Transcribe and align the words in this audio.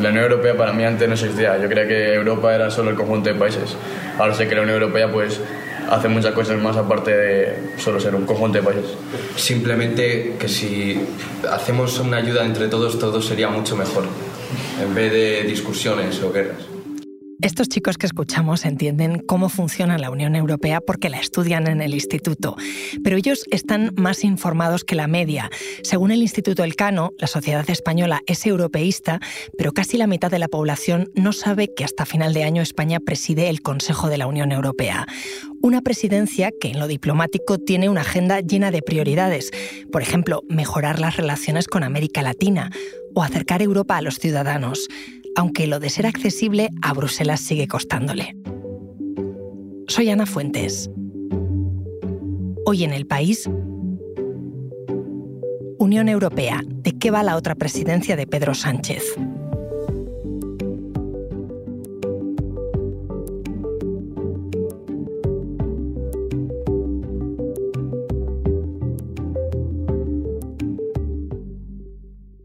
La 0.00 0.08
Unión 0.08 0.24
Europea 0.24 0.56
para 0.56 0.72
mí 0.72 0.82
antes 0.84 1.06
no 1.06 1.14
existía. 1.14 1.58
Yo 1.58 1.68
creía 1.68 1.86
que 1.86 2.14
Europa 2.14 2.54
era 2.54 2.70
solo 2.70 2.90
el 2.90 2.96
conjunto 2.96 3.28
de 3.28 3.34
países. 3.34 3.76
Ahora 4.18 4.34
sé 4.34 4.48
que 4.48 4.54
la 4.54 4.62
Unión 4.62 4.80
Europea 4.80 5.12
pues 5.12 5.40
hace 5.90 6.08
muchas 6.08 6.32
cosas 6.32 6.58
más 6.58 6.76
aparte 6.76 7.14
de 7.14 7.58
solo 7.76 8.00
ser 8.00 8.14
un 8.14 8.24
conjunto 8.24 8.58
de 8.58 8.64
países. 8.64 8.92
Simplemente 9.36 10.36
que 10.38 10.48
si 10.48 10.98
hacemos 11.50 11.98
una 11.98 12.18
ayuda 12.18 12.46
entre 12.46 12.68
todos, 12.68 12.98
todo 12.98 13.20
sería 13.20 13.48
mucho 13.48 13.76
mejor, 13.76 14.04
en 14.82 14.94
vez 14.94 15.12
de 15.12 15.42
discusiones 15.42 16.22
o 16.22 16.32
guerras. 16.32 16.69
Estos 17.42 17.70
chicos 17.70 17.96
que 17.96 18.04
escuchamos 18.04 18.66
entienden 18.66 19.18
cómo 19.20 19.48
funciona 19.48 19.96
la 19.96 20.10
Unión 20.10 20.36
Europea 20.36 20.82
porque 20.82 21.08
la 21.08 21.18
estudian 21.18 21.68
en 21.68 21.80
el 21.80 21.94
instituto, 21.94 22.54
pero 23.02 23.16
ellos 23.16 23.44
están 23.50 23.94
más 23.96 24.24
informados 24.24 24.84
que 24.84 24.94
la 24.94 25.06
media. 25.06 25.48
Según 25.82 26.10
el 26.10 26.20
Instituto 26.20 26.64
Elcano, 26.64 27.12
la 27.18 27.26
sociedad 27.26 27.68
española 27.70 28.20
es 28.26 28.44
europeísta, 28.44 29.20
pero 29.56 29.72
casi 29.72 29.96
la 29.96 30.06
mitad 30.06 30.30
de 30.30 30.38
la 30.38 30.48
población 30.48 31.10
no 31.14 31.32
sabe 31.32 31.72
que 31.74 31.84
hasta 31.84 32.04
final 32.04 32.34
de 32.34 32.44
año 32.44 32.60
España 32.60 33.00
preside 33.00 33.48
el 33.48 33.62
Consejo 33.62 34.10
de 34.10 34.18
la 34.18 34.26
Unión 34.26 34.52
Europea. 34.52 35.06
Una 35.62 35.80
presidencia 35.80 36.50
que 36.60 36.68
en 36.68 36.78
lo 36.78 36.88
diplomático 36.88 37.56
tiene 37.56 37.88
una 37.88 38.02
agenda 38.02 38.40
llena 38.40 38.70
de 38.70 38.82
prioridades, 38.82 39.50
por 39.90 40.02
ejemplo, 40.02 40.42
mejorar 40.50 40.98
las 40.98 41.16
relaciones 41.16 41.68
con 41.68 41.84
América 41.84 42.20
Latina 42.20 42.70
o 43.14 43.22
acercar 43.22 43.62
Europa 43.62 43.96
a 43.96 44.02
los 44.02 44.18
ciudadanos 44.18 44.88
aunque 45.40 45.66
lo 45.66 45.80
de 45.80 45.88
ser 45.88 46.06
accesible 46.06 46.68
a 46.82 46.92
Bruselas 46.92 47.40
sigue 47.40 47.66
costándole. 47.66 48.36
Soy 49.88 50.10
Ana 50.10 50.26
Fuentes. 50.26 50.90
Hoy 52.66 52.84
en 52.84 52.92
el 52.92 53.06
país, 53.06 53.48
Unión 55.78 56.10
Europea, 56.10 56.60
¿de 56.66 56.92
qué 56.98 57.10
va 57.10 57.22
la 57.22 57.36
otra 57.36 57.54
presidencia 57.54 58.16
de 58.16 58.26
Pedro 58.26 58.52
Sánchez? 58.52 59.02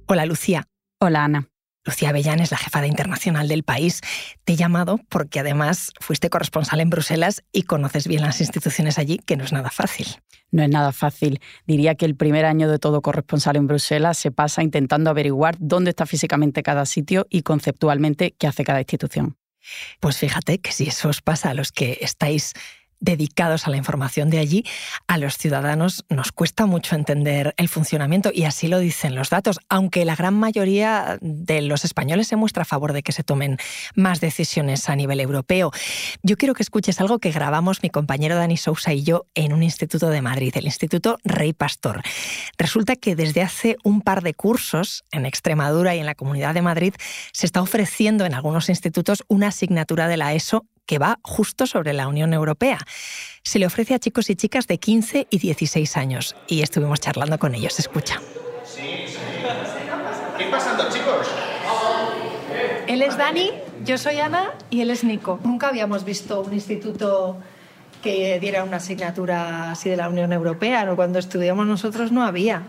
Hola 0.08 0.26
Lucía. 0.26 0.70
Hola 1.02 1.26
Ana. 1.26 1.55
Lucía 1.86 2.12
Bellán 2.12 2.40
es 2.40 2.50
la 2.50 2.58
jefa 2.58 2.82
de 2.82 2.88
internacional 2.88 3.48
del 3.48 3.64
país. 3.64 4.02
Te 4.44 4.54
he 4.54 4.56
llamado 4.56 5.00
porque 5.08 5.40
además 5.40 5.92
fuiste 6.02 6.32
corresponsal 6.32 6.80
en 6.80 6.90
Bruselas 6.90 7.44
y 7.52 7.64
conoces 7.64 8.08
bien 8.08 8.24
las 8.24 8.42
instituciones 8.42 8.98
allí, 8.98 9.20
que 9.20 9.38
no 9.38 9.44
es 9.44 9.54
nada 9.54 9.70
fácil. 9.70 10.08
No 10.52 10.64
es 10.64 10.70
nada 10.70 10.92
fácil. 10.92 11.40
Diría 11.68 11.94
que 11.96 12.06
el 12.06 12.16
primer 12.16 12.46
año 12.46 12.70
de 12.70 12.80
todo 12.80 13.02
corresponsal 13.02 13.56
en 13.56 13.68
Bruselas 13.68 14.18
se 14.18 14.32
pasa 14.32 14.64
intentando 14.64 15.12
averiguar 15.12 15.58
dónde 15.60 15.92
está 15.92 16.08
físicamente 16.08 16.64
cada 16.64 16.86
sitio 16.88 17.28
y 17.30 17.44
conceptualmente 17.44 18.36
qué 18.38 18.48
hace 18.48 18.64
cada 18.64 18.80
institución. 18.80 19.38
Pues 20.00 20.18
fíjate 20.18 20.60
que 20.60 20.72
si 20.72 20.88
eso 20.88 21.10
os 21.10 21.22
pasa 21.22 21.52
a 21.52 21.54
los 21.54 21.72
que 21.72 22.00
estáis 22.02 22.54
dedicados 23.00 23.68
a 23.68 23.70
la 23.70 23.78
información 23.78 24.30
de 24.30 24.40
allí, 24.40 24.66
a 25.08 25.18
los 25.18 25.38
ciudadanos 25.38 26.06
nos 26.10 26.32
cuesta 26.32 26.66
mucho 26.66 26.96
entender 26.96 27.54
el 27.58 27.70
funcionamiento 27.70 28.32
y 28.34 28.44
así 28.44 28.68
lo 28.68 28.80
dicen 28.80 29.16
los 29.16 29.30
datos, 29.30 29.60
aunque 29.70 30.06
la 30.06 30.16
gran 30.16 30.34
mayoría 30.34 31.18
de 31.22 31.62
los 31.62 31.86
españoles 31.86 32.28
se 32.28 32.36
muestra 32.36 32.64
a 32.64 32.66
favor 32.66 32.94
de 32.94 33.04
que 33.04 33.12
se 33.12 33.24
tomen 33.24 33.58
más 33.96 34.22
decisiones 34.22 34.90
a 34.90 34.96
nivel 34.96 35.20
europeo. 35.20 35.72
Yo 36.24 36.38
quiero 36.38 36.54
que 36.54 36.64
escuches 36.64 37.00
algo 37.02 37.20
que 37.20 37.32
grabamos 37.32 37.84
mi 37.84 37.90
compañero 37.90 38.36
Dani 38.36 38.58
Sousa 38.58 38.94
y 38.94 39.04
yo 39.04 39.26
en 39.36 39.54
un 39.54 39.64
instituto 39.64 40.10
de 40.10 40.22
Madrid, 40.22 40.54
el 40.56 40.66
Instituto 40.66 41.18
Rey 41.24 41.54
Pastor. 41.54 42.02
Resulta 42.58 42.96
que 42.96 43.16
desde 43.16 43.42
hace 43.42 43.78
un 43.84 44.02
par 44.02 44.24
de 44.24 44.34
cursos 44.34 45.04
en 45.12 45.26
Extremadura 45.26 45.96
y 45.96 46.00
en 46.00 46.06
la 46.06 46.16
Comunidad 46.16 46.54
de 46.54 46.62
Madrid 46.62 46.94
se 47.32 47.46
está 47.46 47.62
ofreciendo 47.62 48.26
en 48.26 48.34
algunos 48.34 48.70
institutos 48.70 49.24
una 49.28 49.48
asignatura 49.48 50.08
de 50.08 50.18
la 50.18 50.34
ESO 50.34 50.66
que 50.86 51.00
va 51.00 51.20
justo 51.22 51.68
sobre 51.68 51.94
la 51.94 52.08
Unión 52.08 52.34
Europea. 52.34 52.80
Se 53.44 53.60
le 53.60 53.66
ofrece 53.66 53.94
a 53.94 54.00
chicos 54.00 54.30
y 54.30 54.36
chicas 54.36 54.68
de 54.68 54.78
15 54.78 55.28
y 55.30 55.38
16 55.38 55.98
años 55.98 56.36
y 56.48 56.62
estuvimos 56.62 57.00
charlando 57.00 57.38
con 57.40 57.56
ellos. 57.56 57.80
Escucha. 57.80 58.22
Sí, 58.64 59.06
sí. 59.08 59.18
¿Qué 60.38 60.46
pasando, 60.46 60.90
chicos? 60.90 61.28
Él 62.88 63.02
es 63.02 63.18
Dani, 63.18 63.52
yo 63.84 63.98
soy 63.98 64.20
Ana 64.20 64.54
y 64.70 64.82
él 64.82 64.90
es 64.90 65.04
Nico. 65.04 65.40
Nunca 65.44 65.70
habíamos 65.70 66.06
visto 66.06 66.42
un 66.42 66.54
instituto 66.54 67.38
que 68.04 68.40
diera 68.40 68.64
una 68.64 68.78
asignatura 68.78 69.72
así 69.72 69.90
de 69.90 69.98
la 69.98 70.10
Unión 70.10 70.32
Europea. 70.34 70.88
Cuando 70.96 71.20
estudiamos 71.20 71.66
nosotros 71.66 72.12
no 72.12 72.24
había. 72.24 72.64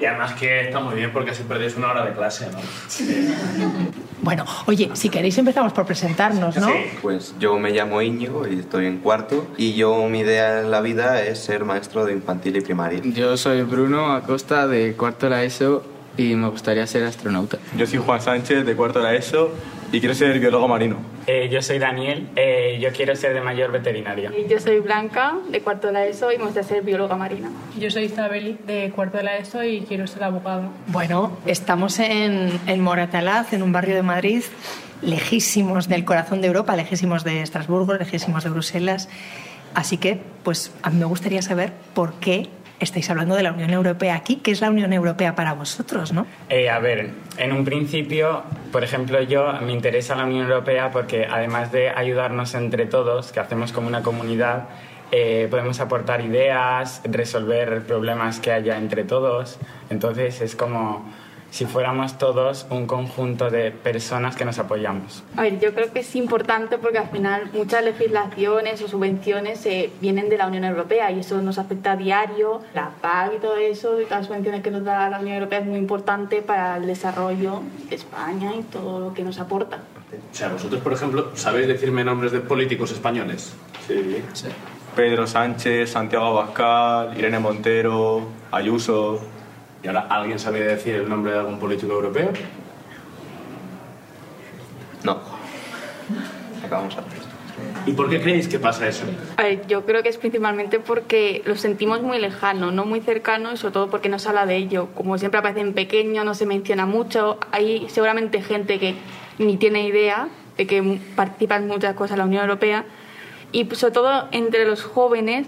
Y 0.00 0.04
además 0.04 0.34
que 0.34 0.62
está 0.62 0.80
muy 0.80 0.94
bien 0.94 1.12
porque 1.12 1.30
así 1.30 1.42
perdéis 1.44 1.76
una 1.76 1.90
hora 1.90 2.04
de 2.04 2.12
clase, 2.12 2.48
¿no? 2.50 2.58
Bueno, 4.22 4.44
oye, 4.66 4.90
si 4.94 5.08
queréis 5.08 5.38
empezamos 5.38 5.72
por 5.72 5.86
presentarnos, 5.86 6.56
¿no? 6.56 6.66
Sí. 6.66 6.72
Pues 7.00 7.34
yo 7.38 7.58
me 7.58 7.70
llamo 7.70 8.02
Íñigo 8.02 8.48
y 8.48 8.58
estoy 8.58 8.86
en 8.86 8.98
cuarto 8.98 9.46
y 9.56 9.74
yo 9.74 10.08
mi 10.08 10.20
idea 10.20 10.62
en 10.62 10.70
la 10.72 10.80
vida 10.80 11.22
es 11.22 11.38
ser 11.38 11.64
maestro 11.64 12.04
de 12.04 12.14
infantil 12.14 12.56
y 12.56 12.60
primaria. 12.60 13.00
Yo 13.04 13.36
soy 13.36 13.62
Bruno 13.62 14.12
Acosta 14.14 14.66
de 14.66 14.94
cuarto 14.94 15.26
de 15.26 15.30
la 15.30 15.44
ESO 15.44 15.84
y 16.16 16.34
me 16.34 16.48
gustaría 16.48 16.86
ser 16.88 17.04
astronauta. 17.04 17.58
Yo 17.76 17.86
soy 17.86 18.00
Juan 18.00 18.20
Sánchez 18.20 18.66
de 18.66 18.74
cuarto 18.74 18.98
de 18.98 19.04
la 19.04 19.14
ESO 19.14 19.52
y 19.92 20.00
quiero 20.00 20.14
ser 20.14 20.38
biólogo 20.38 20.68
marino. 20.68 20.96
Eh, 21.26 21.48
yo 21.50 21.62
soy 21.62 21.78
Daniel, 21.78 22.28
eh, 22.36 22.78
yo 22.80 22.92
quiero 22.92 23.16
ser 23.16 23.34
de 23.34 23.40
mayor 23.40 23.72
veterinaria. 23.72 24.32
Yo 24.48 24.60
soy 24.60 24.80
Blanca, 24.80 25.34
de 25.50 25.60
cuarto 25.60 25.88
de 25.88 25.92
la 25.92 26.06
ESO 26.06 26.32
y 26.32 26.38
me 26.38 26.44
gusta 26.44 26.62
ser 26.62 26.82
bióloga 26.82 27.16
marina. 27.16 27.50
Yo 27.78 27.90
soy 27.90 28.04
Isabel, 28.04 28.58
de 28.66 28.90
cuarto 28.94 29.18
de 29.18 29.24
la 29.24 29.36
ESO 29.36 29.64
y 29.64 29.82
quiero 29.82 30.06
ser 30.06 30.24
abogada. 30.24 30.68
Bueno, 30.86 31.36
estamos 31.46 31.98
en, 31.98 32.58
en 32.66 32.80
Moratalaz, 32.80 33.52
en 33.52 33.62
un 33.62 33.72
barrio 33.72 33.94
de 33.94 34.02
Madrid, 34.02 34.42
lejísimos 35.02 35.88
del 35.88 36.04
corazón 36.04 36.40
de 36.40 36.48
Europa, 36.48 36.76
lejísimos 36.76 37.24
de 37.24 37.42
Estrasburgo, 37.42 37.94
lejísimos 37.94 38.44
de 38.44 38.50
Bruselas. 38.50 39.08
Así 39.74 39.98
que, 39.98 40.20
pues 40.42 40.72
a 40.82 40.90
mí 40.90 40.98
me 40.98 41.04
gustaría 41.04 41.42
saber 41.42 41.72
por 41.94 42.14
qué 42.14 42.48
estáis 42.80 43.08
hablando 43.10 43.34
de 43.34 43.42
la 43.42 43.52
Unión 43.52 43.70
Europea 43.70 44.14
aquí. 44.14 44.36
¿Qué 44.36 44.50
es 44.50 44.60
la 44.60 44.70
Unión 44.70 44.92
Europea 44.92 45.34
para 45.34 45.54
vosotros, 45.54 46.12
no? 46.12 46.26
Eh, 46.48 46.68
a 46.68 46.78
ver, 46.78 47.10
en 47.38 47.52
un 47.52 47.64
principio, 47.64 48.42
por 48.72 48.84
ejemplo, 48.84 49.22
yo 49.22 49.52
me 49.62 49.72
interesa 49.72 50.14
la 50.14 50.24
Unión 50.24 50.46
Europea 50.46 50.90
porque 50.90 51.26
además 51.26 51.72
de 51.72 51.90
ayudarnos 51.90 52.54
entre 52.54 52.86
todos, 52.86 53.32
que 53.32 53.40
hacemos 53.40 53.72
como 53.72 53.88
una 53.88 54.02
comunidad, 54.02 54.68
eh, 55.12 55.46
podemos 55.50 55.78
aportar 55.80 56.20
ideas, 56.20 57.00
resolver 57.04 57.82
problemas 57.86 58.40
que 58.40 58.52
haya 58.52 58.76
entre 58.76 59.04
todos. 59.04 59.58
Entonces 59.88 60.40
es 60.40 60.56
como 60.56 61.06
si 61.50 61.64
fuéramos 61.64 62.18
todos 62.18 62.66
un 62.70 62.86
conjunto 62.86 63.50
de 63.50 63.70
personas 63.70 64.36
que 64.36 64.44
nos 64.44 64.58
apoyamos. 64.58 65.22
A 65.36 65.42
ver, 65.42 65.58
yo 65.60 65.74
creo 65.74 65.92
que 65.92 66.00
es 66.00 66.16
importante 66.16 66.78
porque 66.78 66.98
al 66.98 67.08
final 67.08 67.50
muchas 67.52 67.84
legislaciones 67.84 68.82
o 68.82 68.88
subvenciones 68.88 69.64
eh, 69.66 69.90
vienen 70.00 70.28
de 70.28 70.38
la 70.38 70.46
Unión 70.46 70.64
Europea 70.64 71.10
y 71.10 71.20
eso 71.20 71.40
nos 71.42 71.58
afecta 71.58 71.92
a 71.92 71.96
diario. 71.96 72.60
La 72.74 72.90
PAC 73.00 73.34
y 73.36 73.38
todo 73.38 73.56
eso, 73.56 74.00
y 74.00 74.04
todas 74.04 74.20
las 74.20 74.26
subvenciones 74.26 74.62
que 74.62 74.70
nos 74.70 74.84
da 74.84 75.08
la 75.08 75.20
Unión 75.20 75.36
Europea 75.36 75.60
es 75.60 75.66
muy 75.66 75.78
importante 75.78 76.42
para 76.42 76.76
el 76.76 76.86
desarrollo 76.86 77.62
de 77.88 77.96
España 77.96 78.52
y 78.54 78.62
todo 78.62 79.00
lo 79.00 79.14
que 79.14 79.22
nos 79.22 79.38
aporta. 79.38 79.78
O 80.12 80.34
sea, 80.34 80.48
vosotros, 80.48 80.80
por 80.80 80.92
ejemplo, 80.92 81.30
¿sabéis 81.34 81.66
decirme 81.66 82.04
nombres 82.04 82.32
de 82.32 82.40
políticos 82.40 82.92
españoles? 82.92 83.54
Sí. 83.86 84.22
sí. 84.32 84.48
Pedro 84.94 85.26
Sánchez, 85.26 85.90
Santiago 85.90 86.26
Abascal, 86.26 87.18
Irene 87.18 87.38
Montero, 87.38 88.22
Ayuso. 88.50 89.20
¿Y 89.86 89.88
ahora 89.88 90.08
alguien 90.10 90.36
sabe 90.36 90.64
decir 90.64 90.96
el 90.96 91.08
nombre 91.08 91.30
de 91.30 91.38
algún 91.38 91.60
político 91.60 91.92
europeo? 91.92 92.30
No. 95.04 95.20
Acabamos 96.64 96.96
a 96.96 97.04
¿Y 97.86 97.92
por 97.92 98.10
qué 98.10 98.20
creéis 98.20 98.48
que 98.48 98.58
pasa 98.58 98.88
eso? 98.88 99.04
A 99.36 99.44
ver, 99.44 99.64
yo 99.68 99.86
creo 99.86 100.02
que 100.02 100.08
es 100.08 100.16
principalmente 100.16 100.80
porque 100.80 101.40
lo 101.46 101.54
sentimos 101.54 102.02
muy 102.02 102.18
lejano, 102.18 102.72
no 102.72 102.84
muy 102.84 103.00
cercano 103.00 103.52
y 103.52 103.56
sobre 103.56 103.74
todo 103.74 103.88
porque 103.88 104.08
no 104.08 104.18
se 104.18 104.28
habla 104.28 104.44
de 104.44 104.56
ello. 104.56 104.88
Como 104.92 105.18
siempre 105.18 105.38
aparece 105.38 105.60
en 105.60 105.72
pequeño, 105.72 106.24
no 106.24 106.34
se 106.34 106.46
menciona 106.46 106.84
mucho. 106.84 107.38
Hay 107.52 107.88
seguramente 107.88 108.42
gente 108.42 108.80
que 108.80 108.96
ni 109.38 109.56
tiene 109.56 109.86
idea 109.86 110.26
de 110.56 110.66
que 110.66 110.98
participa 111.14 111.58
en 111.58 111.68
muchas 111.68 111.94
cosas 111.94 112.14
en 112.14 112.18
la 112.18 112.24
Unión 112.24 112.42
Europea 112.42 112.86
y 113.52 113.68
sobre 113.76 113.94
todo 113.94 114.26
entre 114.32 114.66
los 114.66 114.82
jóvenes 114.82 115.46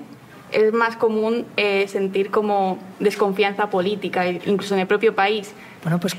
es 0.53 0.73
más 0.73 0.97
común 0.97 1.47
eh, 1.57 1.87
sentir 1.89 2.31
como 2.31 2.79
desconfianza 3.01 3.71
política, 3.71 4.27
incluso 4.29 4.75
en 4.75 4.81
el 4.81 4.87
propio 4.87 5.15
país. 5.15 5.53
Bueno, 5.83 6.01
pues 6.01 6.17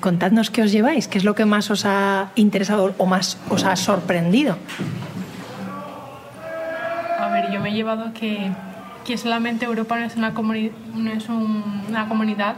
contadnos 0.00 0.50
qué 0.50 0.62
os 0.62 0.72
lleváis, 0.72 1.08
qué 1.08 1.18
es 1.18 1.24
lo 1.24 1.34
que 1.34 1.44
más 1.44 1.70
os 1.70 1.84
ha 1.84 2.30
interesado 2.34 2.94
o 2.98 3.06
más 3.06 3.38
os 3.48 3.64
ha 3.64 3.74
sorprendido. 3.76 4.56
A 7.18 7.28
ver, 7.30 7.52
yo 7.52 7.60
me 7.60 7.70
he 7.70 7.72
llevado 7.72 8.12
que, 8.12 8.50
que 9.04 9.16
solamente 9.16 9.64
Europa 9.64 9.98
no 9.98 10.06
es 10.06 10.16
una, 10.16 10.30
no 10.30 11.10
es 11.10 11.28
una 11.28 12.08
comunidad 12.08 12.56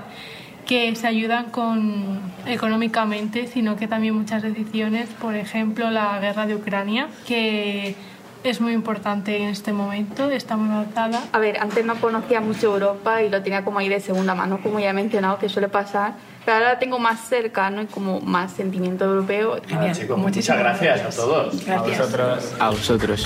que 0.67 0.94
se 0.94 1.06
ayudan 1.06 1.46
con, 1.46 2.20
económicamente, 2.46 3.46
sino 3.49 3.76
que 3.76 3.88
también 3.88 4.14
muchas 4.14 4.43
decisiones, 4.43 5.08
por 5.20 5.34
ejemplo, 5.34 5.90
la 5.90 6.20
guerra 6.20 6.46
de 6.46 6.55
Ucrania, 6.55 7.08
que 7.26 7.96
es 8.45 8.61
muy 8.61 8.73
importante 8.73 9.37
en 9.37 9.49
este 9.49 9.73
momento, 9.73 10.31
está 10.31 10.57
muy 10.57 10.73
avanzada. 10.73 11.23
A 11.33 11.39
ver, 11.39 11.59
antes 11.59 11.85
no 11.85 11.97
conocía 11.97 12.41
mucho 12.41 12.73
Europa 12.73 13.23
y 13.23 13.29
lo 13.29 13.43
tenía 13.43 13.65
como 13.65 13.79
ahí 13.79 13.89
de 13.89 14.01
segunda 14.01 14.35
mano, 14.35 14.61
como 14.63 14.81
ya 14.81 14.91
he 14.91 14.93
mencionado, 14.93 15.39
que 15.39 15.49
suele 15.49 15.69
pasar. 15.69 16.15
Pero 16.45 16.57
ahora 16.57 16.73
la 16.75 16.79
tengo 16.79 16.99
más 16.99 17.21
cercano 17.21 17.83
y 17.83 17.87
como 17.87 18.21
más 18.21 18.53
sentimiento 18.53 19.05
europeo. 19.05 19.61
Genial. 19.67 19.95
chicos, 19.95 20.19
muchas 20.19 20.59
gracias 20.59 21.01
a 21.01 21.11
todos. 21.21 21.65
Gracias. 21.67 22.01
A 22.01 22.03
vosotros. 22.03 22.55
A 22.59 22.71
vosotros. 22.71 23.25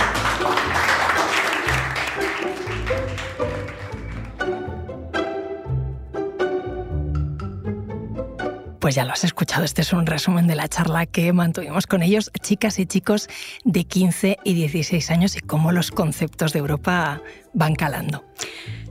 Pues 8.84 8.96
ya 8.96 9.06
lo 9.06 9.12
has 9.12 9.24
escuchado, 9.24 9.64
este 9.64 9.80
es 9.80 9.94
un 9.94 10.04
resumen 10.04 10.46
de 10.46 10.56
la 10.56 10.68
charla 10.68 11.06
que 11.06 11.32
mantuvimos 11.32 11.86
con 11.86 12.02
ellos, 12.02 12.30
chicas 12.42 12.78
y 12.78 12.84
chicos 12.84 13.30
de 13.64 13.84
15 13.84 14.36
y 14.44 14.52
16 14.52 15.10
años 15.10 15.38
y 15.38 15.40
cómo 15.40 15.72
los 15.72 15.90
conceptos 15.90 16.52
de 16.52 16.58
Europa 16.58 17.22
van 17.54 17.76
calando. 17.76 18.26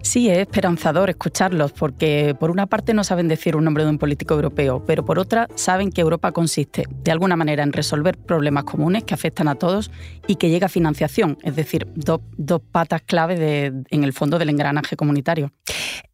Sí, 0.01 0.31
es 0.31 0.40
esperanzador 0.40 1.12
escucharlos 1.12 1.74
porque 1.74 2.36
por 2.40 2.50
una 2.50 2.66
parte 2.66 2.95
no 2.95 3.04
saben 3.04 3.28
decir 3.28 3.56
un 3.56 3.66
nombre 3.66 3.84
de 3.84 3.92
un 3.92 4.00
político 4.00 4.34
europeo, 4.34 4.84
pero 4.84 5.06
por 5.06 5.19
otra 5.19 5.48
saben 5.54 5.92
que 5.92 6.01
Europa 6.01 6.31
consiste 6.31 6.86
de 6.89 7.12
alguna 7.12 7.36
manera 7.36 7.62
en 7.62 7.72
resolver 7.72 8.18
problemas 8.18 8.63
comunes 8.63 9.04
que 9.04 9.13
afectan 9.13 9.48
a 9.48 9.54
todos 9.54 9.92
y 10.25 10.38
que 10.38 10.50
llega 10.50 10.69
financiación, 10.69 11.38
es 11.44 11.56
decir, 11.56 11.88
dos, 11.94 12.19
patas 12.72 13.04
clave 13.04 13.72
en 13.92 14.04
el 14.04 14.13
fondo 14.13 14.39
del 14.39 14.50
engranaje 14.50 14.96
comunitario. 14.96 15.51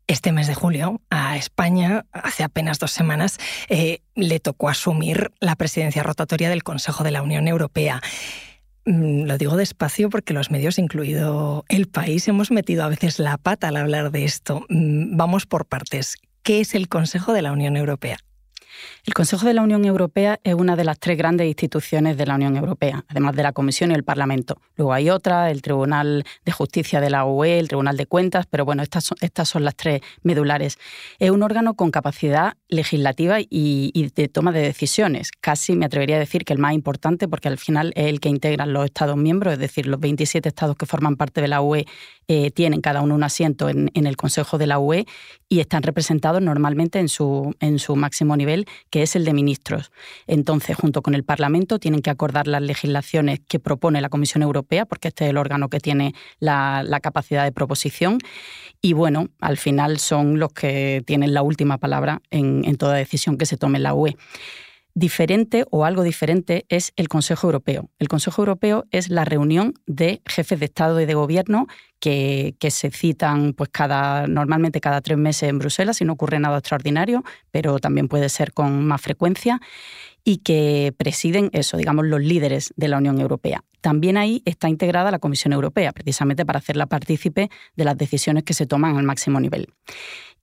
Este 0.10 0.32
mes 0.32 0.48
de 0.48 0.56
julio, 0.56 1.04
a 1.12 1.38
España, 1.38 2.08
hace 2.12 2.44
apenas 2.44 2.80
dos 2.80 2.90
semanas, 2.90 3.38
eh, 3.68 4.00
le 4.16 4.40
tocó 4.40 4.68
asumir 4.68 5.32
la 5.40 5.56
presidencia 5.56 6.02
rotatoria 6.02 6.50
del 6.50 6.64
Consejo 6.64 7.04
de 7.04 7.12
la 7.12 7.22
Unión 7.22 7.48
Europea. 7.48 8.02
Mm, 8.86 9.26
lo 9.26 9.38
digo 9.38 9.56
despacio 9.56 10.10
porque 10.10 10.34
los 10.34 10.50
medios, 10.50 10.80
incluido 10.80 11.64
el 11.70 11.88
país, 11.88 12.28
hemos 12.28 12.50
metido 12.50 12.84
a 12.84 12.90
veces 12.90 13.20
la 13.20 13.38
pata 13.38 13.68
al 13.68 13.78
hablar 13.78 14.10
de 14.10 14.26
esto. 14.26 14.66
Mm, 14.70 15.16
vamos 15.16 15.46
por 15.46 15.68
partes. 15.68 16.16
¿Qué 16.42 16.62
es 16.62 16.74
el 16.74 16.90
Consejo 16.90 17.32
de 17.32 17.44
la 17.44 17.52
Unión 17.52 17.78
Europea? 17.78 18.18
El 19.10 19.16
Consejo 19.16 19.48
de 19.48 19.56
la 19.56 19.64
Unión 19.64 19.86
Europea 19.86 20.40
es 20.44 20.54
una 20.54 20.76
de 20.76 20.84
las 20.84 21.00
tres 21.00 21.18
grandes 21.18 21.48
instituciones 21.48 22.16
de 22.16 22.28
la 22.28 22.36
Unión 22.36 22.56
Europea, 22.56 23.06
además 23.08 23.36
de 23.36 23.42
la 23.42 23.54
Comisión 23.54 23.90
y 23.90 23.96
el 23.96 24.04
Parlamento. 24.04 24.62
Luego 24.76 24.94
hay 24.94 25.10
otra, 25.10 25.50
el 25.50 25.64
Tribunal 25.64 26.26
de 26.46 26.52
Justicia 26.52 27.02
de 27.02 27.10
la 27.10 27.26
UE, 27.26 27.58
el 27.58 27.70
Tribunal 27.70 27.98
de 27.98 28.06
Cuentas, 28.06 28.46
pero 28.46 28.66
bueno, 28.66 28.84
estas 28.84 29.06
son, 29.06 29.18
estas 29.22 29.50
son 29.50 29.66
las 29.66 29.76
tres 29.76 30.02
medulares. 30.22 30.78
Es 31.18 31.32
un 31.32 31.42
órgano 31.42 31.74
con 31.74 31.90
capacidad 31.90 32.54
legislativa 32.68 33.38
y, 33.42 34.12
de 34.16 34.28
toma 34.28 34.52
de 34.52 34.62
decisiones. 34.62 35.32
Casi 35.42 35.76
me 35.76 35.88
atrevería 35.88 36.18
a 36.18 36.20
decir 36.20 36.46
que 36.46 36.54
el 36.54 36.60
más 36.60 36.76
importante, 36.76 37.28
porque 37.28 37.48
al 37.48 37.58
final 37.58 37.92
es 37.96 38.06
el 38.06 38.20
que 38.20 38.30
integran 38.30 38.74
los 38.74 38.86
Estados 38.86 39.18
miembros, 39.18 39.54
es 39.54 39.60
decir, 39.60 39.88
los 39.88 40.00
27 40.00 40.48
Estados 40.48 40.78
que 40.78 40.86
forman 40.86 41.16
parte 41.16 41.42
de 41.42 41.48
la 41.48 41.62
UE 41.62 41.88
eh, 42.28 42.52
tienen 42.52 42.82
cada 42.82 43.02
uno 43.02 43.16
un 43.16 43.24
asiento 43.24 43.70
en, 43.70 43.90
el 43.96 44.18
Consejo 44.18 44.60
de 44.60 44.68
la 44.68 44.78
UE 44.78 45.08
y 45.50 45.62
están 45.62 45.82
representados 45.82 46.44
normalmente 46.44 47.00
en 47.00 47.10
su, 47.10 47.56
en 47.60 47.80
su 47.80 47.96
máximo 47.96 48.38
nivel, 48.38 48.68
que 48.92 48.99
es 49.02 49.16
el 49.16 49.26
de 49.26 49.34
ministros. 49.34 49.92
Entonces, 50.28 50.76
junto 50.76 51.02
con 51.02 51.16
el 51.16 51.24
Parlamento, 51.24 51.80
tienen 51.80 52.02
que 52.02 52.10
acordar 52.10 52.48
las 52.48 52.62
legislaciones 52.62 53.40
que 53.48 53.60
propone 53.60 54.02
la 54.02 54.10
Comisión 54.10 54.44
Europea, 54.44 54.86
porque 54.86 55.10
este 55.10 55.26
es 55.26 55.30
el 55.32 55.38
órgano 55.38 55.70
que 55.70 55.80
tiene 55.80 56.14
la, 56.40 57.00
capacidad 57.02 57.44
de 57.44 57.52
proposición. 57.52 58.20
Y 58.82 58.94
bueno, 58.94 59.30
al 59.40 59.58
final 59.58 60.00
son 60.00 60.40
los 60.40 60.52
que 60.54 61.04
tienen 61.06 61.34
la 61.34 61.42
última 61.42 61.78
palabra 61.78 62.22
en, 62.30 62.76
toda 62.78 62.96
decisión 62.96 63.38
que 63.38 63.46
se 63.46 63.58
tome 63.58 63.78
en 63.78 63.84
la 63.84 63.94
UE. 63.94 64.16
Diferente 64.94 65.66
o 65.70 65.86
algo 65.86 66.04
diferente 66.04 66.66
es 66.68 66.92
el 66.96 67.08
Consejo 67.08 67.48
Europeo. 67.48 67.90
El 68.00 68.08
Consejo 68.08 68.42
Europeo 68.42 68.86
es 68.92 69.10
la 69.10 69.24
reunión 69.24 69.76
de 69.86 70.22
jefes 70.26 70.60
de 70.60 70.66
Estado 70.66 71.00
y 71.00 71.06
de 71.06 71.14
Gobierno 71.14 71.68
que, 72.00 72.56
se 72.70 72.92
citan 72.92 73.54
pues 73.54 73.70
cada, 73.72 74.28
normalmente 74.28 74.82
cada 74.82 75.02
tres 75.02 75.18
meses 75.18 75.50
en 75.50 75.60
Bruselas, 75.60 75.98
si 75.98 76.06
no 76.06 76.14
ocurre 76.14 76.40
nada 76.40 76.58
extraordinario, 76.58 77.24
pero 77.52 77.80
también 77.80 78.08
puede 78.08 78.30
ser 78.30 78.54
con 78.54 78.86
más 78.86 79.02
frecuencia, 79.02 79.60
y 80.24 80.38
que 80.38 80.94
presiden 80.98 81.50
eso, 81.54 81.78
digamos, 81.78 82.06
los 82.06 82.22
líderes 82.22 82.74
de 82.76 82.88
la 82.88 82.98
Unión 82.98 83.20
Europea. 83.20 83.64
También 83.82 84.18
ahí 84.18 84.42
está 84.46 84.70
integrada 84.70 85.12
la 85.12 85.20
Comisión 85.20 85.54
Europea, 85.54 85.92
precisamente 85.94 86.46
para 86.46 86.60
hacerla 86.60 86.86
partícipe 86.86 87.50
de 87.76 87.86
las 87.86 87.98
decisiones 87.98 88.44
que 88.44 88.54
se 88.54 88.66
toman 88.66 88.98
al 88.98 89.04
máximo 89.04 89.40
nivel. 89.40 89.68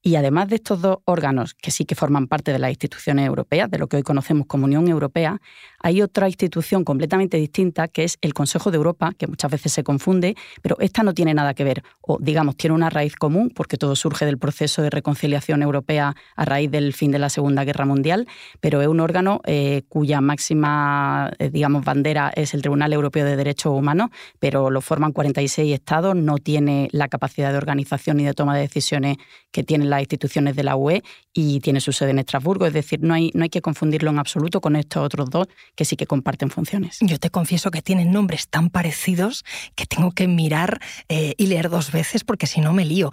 Y 0.03 0.17
además 0.17 0.49
de 0.49 0.57
estos 0.57 0.81
dos 0.81 0.99
órganos, 1.05 1.55
que 1.55 1.71
sí 1.71 1.85
que 1.85 1.95
forman 1.95 2.29
parte 2.29 2.53
de 2.53 2.59
las 2.59 2.71
instituciones 2.71 3.27
europeas, 3.27 3.71
de 3.71 3.79
lo 3.79 3.89
que 3.89 3.97
hoy 3.97 4.03
conocemos 4.03 4.47
como 4.47 4.67
Unión 4.67 4.89
Europea, 4.89 5.41
hay 5.81 6.03
otra 6.03 6.27
institución 6.27 6.85
completamente 6.85 7.37
distinta, 7.37 7.89
que 7.89 8.05
es 8.05 8.19
el 8.21 8.35
Consejo 8.35 8.71
de 8.71 8.77
Europa, 8.77 9.13
que 9.17 9.27
muchas 9.27 9.51
veces 9.51 9.73
se 9.73 9.85
confunde, 9.85 10.37
pero 10.63 10.77
esta 10.81 11.03
no 11.03 11.15
tiene 11.15 11.35
nada 11.35 11.55
que 11.55 11.65
ver, 11.65 11.83
o 12.01 12.19
digamos, 12.21 12.57
tiene 12.57 12.75
una 12.75 12.91
raíz 12.91 13.17
común, 13.17 13.51
porque 13.55 13.77
todo 13.77 13.97
surge 13.97 14.25
del 14.27 14.39
proceso 14.39 14.83
de 14.83 14.91
reconciliación 14.91 15.63
europea 15.63 16.15
a 16.35 16.45
raíz 16.45 16.71
del 16.71 16.93
fin 16.93 17.11
de 17.11 17.19
la 17.19 17.29
Segunda 17.29 17.65
Guerra 17.65 17.85
Mundial, 17.85 18.27
pero 18.61 18.83
es 18.83 18.89
un 18.89 19.01
órgano 19.01 19.41
eh, 19.45 19.83
cuya 19.89 20.21
máxima, 20.21 21.31
eh, 21.39 21.51
digamos, 21.51 21.85
bandera 21.85 22.33
es 22.35 22.55
el 22.55 22.63
Tribunal 22.63 22.93
Europeo 22.93 23.25
de 23.25 23.37
Derechos 23.37 23.73
Humanos, 23.73 24.11
pero 24.39 24.71
lo 24.71 24.81
forman 24.81 25.13
46 25.13 25.73
estados, 25.73 26.17
no 26.17 26.39
tiene 26.39 26.89
la 26.93 27.09
capacidad 27.09 27.53
de 27.53 27.59
organización 27.59 28.21
y 28.21 28.25
de 28.25 28.35
toma 28.35 28.55
de 28.55 28.63
decisiones 28.63 29.17
que 29.53 29.63
tienen 29.63 29.91
instituciones 30.01 30.57
de 30.57 30.63
la 30.63 30.77
UE 30.77 31.03
y 31.33 31.61
tiene 31.61 31.81
su 31.81 31.93
sede 31.93 32.11
en 32.11 32.19
Estrasburgo. 32.19 32.67
Es 32.67 32.73
decir, 32.73 33.01
no 33.03 33.15
hay, 33.15 33.31
no 33.35 33.45
hay 33.45 33.51
que 33.51 33.63
confundirlo 33.63 34.11
en 34.11 34.19
absoluto 34.19 34.61
con 34.61 34.77
estos 34.77 35.05
otros 35.05 35.31
dos 35.31 35.49
que 35.75 35.85
sí 35.85 35.97
que 35.97 36.07
comparten 36.07 36.51
funciones. 36.51 36.99
Yo 37.01 37.19
te 37.19 37.31
confieso 37.31 37.71
que 37.71 37.83
tienen 37.83 38.13
nombres 38.13 38.49
tan 38.49 38.71
parecidos 38.71 39.45
que 39.75 39.87
tengo 39.87 40.13
que 40.13 40.29
mirar 40.29 40.81
eh, 41.09 41.35
y 41.37 41.47
leer 41.47 41.69
dos 41.69 41.93
veces 41.93 42.25
porque 42.25 42.47
si 42.47 42.61
no 42.61 42.73
me 42.73 42.85
lío. 42.85 43.11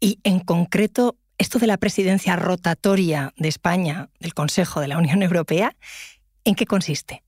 Y 0.00 0.18
en 0.24 0.40
concreto, 0.40 1.16
esto 1.38 1.58
de 1.58 1.66
la 1.66 1.76
presidencia 1.76 2.36
rotatoria 2.36 3.32
de 3.36 3.48
España 3.48 4.08
del 4.20 4.34
Consejo 4.34 4.80
de 4.80 4.88
la 4.88 4.98
Unión 4.98 5.22
Europea, 5.22 5.76
¿en 6.44 6.54
qué 6.54 6.66
consiste? 6.66 7.22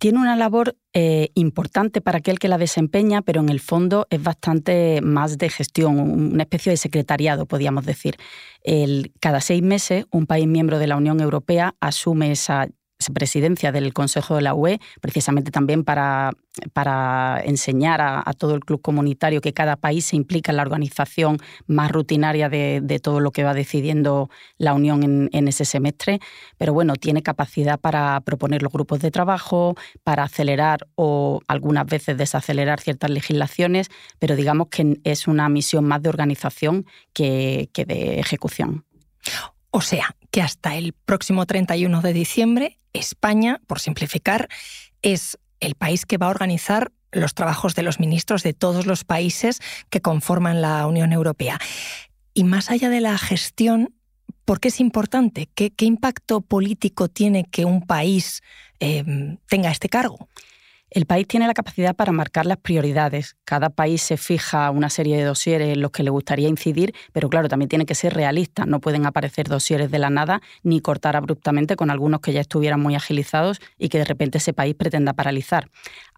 Tiene 0.00 0.18
una 0.18 0.34
labor 0.34 0.78
eh, 0.94 1.28
importante 1.34 2.00
para 2.00 2.18
aquel 2.18 2.38
que 2.38 2.48
la 2.48 2.56
desempeña, 2.56 3.20
pero 3.20 3.42
en 3.42 3.50
el 3.50 3.60
fondo 3.60 4.06
es 4.08 4.22
bastante 4.22 5.02
más 5.02 5.36
de 5.36 5.50
gestión, 5.50 6.00
una 6.00 6.44
especie 6.44 6.70
de 6.70 6.78
secretariado, 6.78 7.44
podríamos 7.44 7.84
decir. 7.84 8.16
Cada 9.20 9.42
seis 9.42 9.62
meses, 9.62 10.06
un 10.10 10.24
país 10.24 10.46
miembro 10.46 10.78
de 10.78 10.86
la 10.86 10.96
Unión 10.96 11.20
Europea 11.20 11.74
asume 11.80 12.32
esa 12.32 12.68
presidencia 13.08 13.72
del 13.72 13.94
Consejo 13.94 14.36
de 14.36 14.42
la 14.42 14.54
UE, 14.54 14.80
precisamente 15.00 15.50
también 15.50 15.84
para, 15.84 16.32
para 16.72 17.40
enseñar 17.44 18.00
a, 18.00 18.22
todo 18.36 18.54
el 18.54 18.60
club 18.60 18.80
comunitario 18.82 19.40
que 19.40 19.52
cada 19.52 19.76
país 19.76 20.06
se 20.06 20.16
implica 20.16 20.52
en 20.52 20.56
la 20.56 20.62
organización 20.62 21.38
más 21.66 21.90
rutinaria 21.90 22.48
de, 22.48 23.00
todo 23.02 23.20
lo 23.20 23.30
que 23.30 23.44
va 23.44 23.54
decidiendo 23.54 24.28
la 24.58 24.74
Unión 24.74 25.02
en, 25.02 25.30
en, 25.32 25.48
ese 25.48 25.64
semestre. 25.64 26.20
Pero 26.58 26.74
bueno, 26.74 26.94
tiene 26.96 27.22
capacidad 27.22 27.78
para 27.80 28.20
proponer 28.20 28.62
los 28.62 28.72
grupos 28.72 29.00
de 29.00 29.10
trabajo, 29.10 29.74
para 30.04 30.24
acelerar 30.24 30.86
o 30.96 31.40
algunas 31.48 31.86
veces 31.86 32.18
desacelerar 32.18 32.80
ciertas 32.80 33.10
legislaciones, 33.10 33.88
pero 34.18 34.36
digamos 34.36 34.68
que 34.68 35.00
es 35.04 35.26
una 35.26 35.48
misión 35.48 35.84
más 35.84 36.02
de 36.02 36.08
organización 36.10 36.86
que, 37.12 37.70
que 37.72 37.84
de 37.84 38.20
ejecución. 38.20 38.84
O 39.70 39.80
sea, 39.80 40.16
que 40.30 40.42
hasta 40.42 40.76
el 40.76 40.92
próximo 40.92 41.46
31 41.46 42.00
de 42.00 42.12
diciembre, 42.12 42.79
España, 42.92 43.60
por 43.66 43.80
simplificar, 43.80 44.48
es 45.02 45.38
el 45.60 45.74
país 45.74 46.06
que 46.06 46.16
va 46.16 46.26
a 46.26 46.30
organizar 46.30 46.92
los 47.12 47.34
trabajos 47.34 47.74
de 47.74 47.82
los 47.82 48.00
ministros 48.00 48.42
de 48.42 48.52
todos 48.52 48.86
los 48.86 49.04
países 49.04 49.60
que 49.90 50.00
conforman 50.00 50.62
la 50.62 50.86
Unión 50.86 51.12
Europea. 51.12 51.58
Y 52.34 52.44
más 52.44 52.70
allá 52.70 52.88
de 52.88 53.00
la 53.00 53.18
gestión, 53.18 53.94
¿por 54.44 54.60
qué 54.60 54.68
es 54.68 54.80
importante? 54.80 55.48
¿Qué, 55.54 55.72
impacto 55.80 56.40
político 56.40 57.08
tiene 57.08 57.44
que 57.44 57.64
un 57.64 57.86
país 57.86 58.42
eh, 58.78 59.36
tenga 59.48 59.70
este 59.70 59.88
cargo? 59.88 60.28
El 60.90 61.06
país 61.06 61.28
tiene 61.28 61.46
la 61.46 61.54
capacidad 61.54 61.94
para 61.94 62.10
marcar 62.10 62.46
las 62.46 62.58
prioridades. 62.58 63.36
Cada 63.44 63.70
país 63.70 64.02
se 64.02 64.16
fija 64.16 64.68
una 64.72 64.90
serie 64.90 65.16
de 65.16 65.22
dosieres 65.22 65.68
en 65.68 65.82
los 65.82 65.92
que 65.92 66.02
le 66.02 66.10
gustaría 66.10 66.48
incidir, 66.48 66.94
pero 67.12 67.28
claro, 67.28 67.48
también 67.48 67.68
tiene 67.68 67.86
que 67.86 67.94
ser 67.94 68.12
realista. 68.12 68.66
No 68.66 68.80
pueden 68.80 69.06
aparecer 69.06 69.46
dosieres 69.46 69.92
de 69.92 70.00
la 70.00 70.10
nada 70.10 70.42
ni 70.64 70.80
cortar 70.80 71.14
abruptamente 71.14 71.76
con 71.76 71.90
algunos 71.90 72.20
que 72.20 72.32
ya 72.32 72.40
estuvieran 72.40 72.80
muy 72.80 72.96
agilizados 72.96 73.60
y 73.78 73.88
que 73.88 73.98
de 73.98 74.04
repente 74.04 74.38
ese 74.38 74.52
país 74.52 74.74
pretenda 74.74 75.12
paralizar 75.12 75.68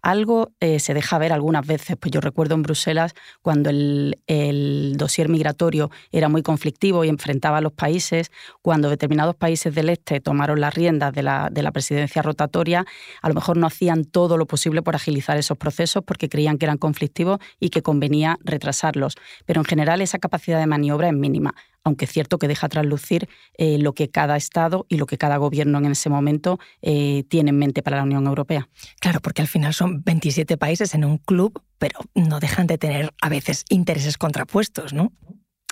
algo 0.03 0.51
eh, 0.59 0.79
se 0.79 0.93
deja 0.93 1.17
ver 1.17 1.33
algunas 1.33 1.65
veces. 1.65 1.95
Pues 1.99 2.11
yo 2.11 2.21
recuerdo 2.21 2.53
en 2.55 2.61
Bruselas 2.61 3.15
cuando 3.41 3.69
el, 3.69 4.21
el 4.27 4.97
migratorio 5.29 5.89
era 6.11 6.29
muy 6.29 6.43
conflictivo 6.43 7.03
y 7.03 7.09
enfrentaba 7.09 7.57
a 7.57 7.61
los 7.61 7.71
países, 7.71 8.29
cuando 8.61 8.89
determinados 8.89 9.35
países 9.35 9.73
del 9.73 9.89
este 9.89 10.19
tomaron 10.19 10.59
las 10.59 10.73
riendas 10.73 11.13
de 11.13 11.23
la, 11.23 11.49
de 11.49 11.63
la 11.63 11.71
presidencia 11.71 12.21
rotatoria, 12.21 12.85
a 13.21 13.27
lo 13.29 13.33
mejor 13.33 13.57
no 13.57 13.65
hacían 13.65 14.03
todo 14.03 14.37
lo 14.37 14.45
posible 14.45 14.81
por 14.81 14.95
agilizar 14.95 15.37
esos 15.37 15.57
procesos 15.57 16.03
porque 16.05 16.29
creían 16.29 16.57
que 16.57 16.65
eran 16.65 16.77
conflictivos 16.77 17.39
y 17.59 17.69
que 17.69 17.81
convenía 17.81 18.37
retrasarlos. 18.43 19.15
Pero 19.45 19.61
en 19.61 19.65
general 19.65 20.01
esa 20.01 20.19
capacidad 20.19 20.59
de 20.59 20.67
maniobra 20.67 21.07
es 21.07 21.13
mínima 21.13 21.55
aunque 21.83 22.05
es 22.05 22.11
cierto 22.11 22.39
que 22.39 22.47
deja 22.47 22.69
traslucir 22.69 23.27
eh, 23.57 23.77
lo 23.77 23.93
que 23.93 24.09
cada 24.09 24.37
Estado 24.37 24.85
y 24.89 24.97
lo 24.97 25.05
que 25.05 25.17
cada 25.17 25.37
gobierno 25.37 25.77
en 25.77 25.85
ese 25.87 26.09
momento 26.09 26.59
eh, 26.81 27.23
tiene 27.29 27.49
en 27.49 27.57
mente 27.57 27.83
para 27.83 27.97
la 27.97 28.03
Unión 28.03 28.25
Europea. 28.25 28.69
Claro, 28.99 29.19
porque 29.19 29.41
al 29.41 29.47
final 29.47 29.73
son 29.73 30.03
27 30.03 30.57
países 30.57 30.93
en 30.93 31.05
un 31.05 31.17
club, 31.17 31.61
pero 31.77 31.99
no 32.15 32.39
dejan 32.39 32.67
de 32.67 32.77
tener 32.77 33.13
a 33.21 33.29
veces 33.29 33.65
intereses 33.69 34.17
contrapuestos, 34.17 34.93
¿no? 34.93 35.11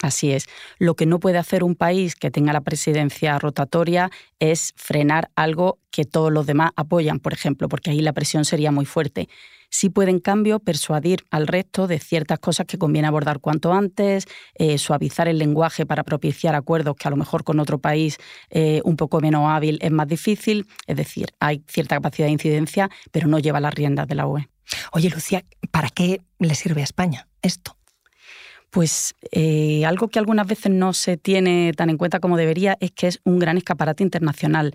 Así 0.02 0.32
es. 0.32 0.48
Lo 0.80 0.96
que 0.96 1.06
no 1.06 1.20
puede 1.20 1.38
hacer 1.38 1.64
un 1.64 1.76
país 1.76 2.16
que 2.16 2.32
tenga 2.32 2.54
la 2.54 2.62
presidencia 2.62 3.38
rotatoria 3.38 4.10
es 4.40 4.74
frenar 4.76 5.30
algo 5.36 5.78
que 5.92 6.06
todos 6.06 6.32
los 6.32 6.48
demás 6.48 6.72
apoyan, 6.76 7.20
por 7.20 7.34
ejemplo, 7.34 7.70
porque 7.70 7.92
ahí 7.92 8.02
la 8.02 8.14
presión 8.14 8.44
sería 8.44 8.72
muy 8.72 8.86
fuerte. 8.86 9.30
Sí 9.70 9.90
puede, 9.90 10.10
en 10.10 10.20
cambio, 10.20 10.60
persuadir 10.60 11.24
al 11.30 11.48
resto 11.48 11.88
de 11.88 12.00
ciertas 12.00 12.40
cosas 12.40 12.66
que 12.66 12.78
conviene 12.78 13.08
abordar 13.08 13.40
cuanto 13.40 13.72
antes, 13.74 14.26
eh, 14.56 14.78
suavizar 14.80 15.28
el 15.28 15.38
lenguaje 15.38 15.86
para 15.86 16.04
propiciar 16.04 16.56
acuerdos 16.56 16.96
que 16.98 17.08
a 17.08 17.12
lo 17.12 17.16
mejor 17.16 17.44
con 17.44 17.60
otro 17.60 17.78
país 17.78 18.18
eh, 18.50 18.82
un 18.84 18.98
poco 18.98 19.22
menos 19.22 19.50
hábil 19.50 19.78
es 19.82 19.92
más 19.92 20.08
difícil. 20.08 20.68
Es 20.88 20.98
decir, 20.98 21.28
hay 21.40 21.64
cierta 21.68 21.96
capacidad 21.96 22.28
de 22.28 22.34
incidencia, 22.34 22.90
pero 23.12 23.28
no 23.28 23.40
lleva 23.40 23.60
las 23.60 23.74
riendas 23.74 24.08
de 24.08 24.16
la 24.16 24.26
UE. 24.26 24.50
Oye, 24.94 25.10
Lucía, 25.10 25.46
¿para 25.70 25.90
qué 25.90 26.22
le 26.40 26.56
sirve 26.56 26.82
a 26.82 26.86
España 26.86 27.28
esto? 27.42 27.78
Pues 28.72 29.16
eh, 29.34 29.86
algo 29.86 30.08
que 30.08 30.18
algunas 30.18 30.48
veces 30.48 30.72
no 30.72 30.94
se 30.94 31.18
tiene 31.18 31.74
tan 31.76 31.90
en 31.90 31.98
cuenta 31.98 32.22
como 32.22 32.38
debería 32.38 32.78
es 32.80 32.92
que 32.92 33.08
es 33.08 33.20
un 33.26 33.38
gran 33.38 33.58
escaparate 33.58 34.02
internacional. 34.02 34.74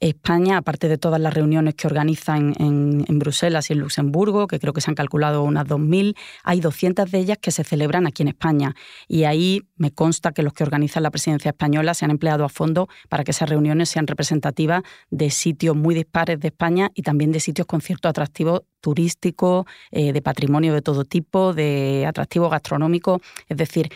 España, 0.00 0.58
aparte 0.58 0.88
de 0.88 0.98
todas 0.98 1.20
las 1.20 1.34
reuniones 1.34 1.74
que 1.74 1.86
organiza 1.86 2.36
en, 2.36 3.04
Bruselas 3.18 3.68
y 3.68 3.72
en 3.72 3.80
Luxemburgo, 3.80 4.46
que 4.46 4.60
creo 4.60 4.72
que 4.72 4.80
se 4.80 4.90
han 4.90 4.94
calculado 4.94 5.42
unas 5.42 5.66
2.000, 5.66 6.16
hay 6.44 6.60
200 6.60 7.10
de 7.10 7.18
ellas 7.18 7.38
que 7.40 7.50
se 7.50 7.64
celebran 7.64 8.06
aquí 8.06 8.22
en 8.22 8.28
España. 8.28 8.74
Y 9.08 9.24
ahí 9.24 9.62
me 9.76 9.90
consta 9.90 10.32
que 10.32 10.42
los 10.42 10.52
que 10.52 10.62
organizan 10.62 11.02
la 11.02 11.10
presidencia 11.10 11.50
española 11.50 11.94
se 11.94 12.04
han 12.04 12.10
empleado 12.10 12.44
a 12.44 12.48
fondo 12.48 12.88
para 13.08 13.24
que 13.24 13.32
esas 13.32 13.48
reuniones 13.48 13.88
sean 13.88 14.06
representativas 14.06 14.82
de 15.10 15.30
sitios 15.30 15.76
muy 15.76 15.94
dispares 15.94 16.38
de 16.38 16.48
España 16.48 16.90
y 16.94 17.02
también 17.02 17.32
de 17.32 17.40
sitios 17.40 17.66
con 17.66 17.80
cierto 17.80 18.08
atractivo 18.08 18.64
turístico, 18.80 19.66
eh, 19.90 20.12
de 20.12 20.22
patrimonio 20.22 20.72
de 20.72 20.82
todo 20.82 21.04
tipo, 21.04 21.52
de 21.54 22.06
atractivo 22.06 22.48
gastronómico. 22.48 23.20
Es 23.48 23.56
decir, 23.56 23.90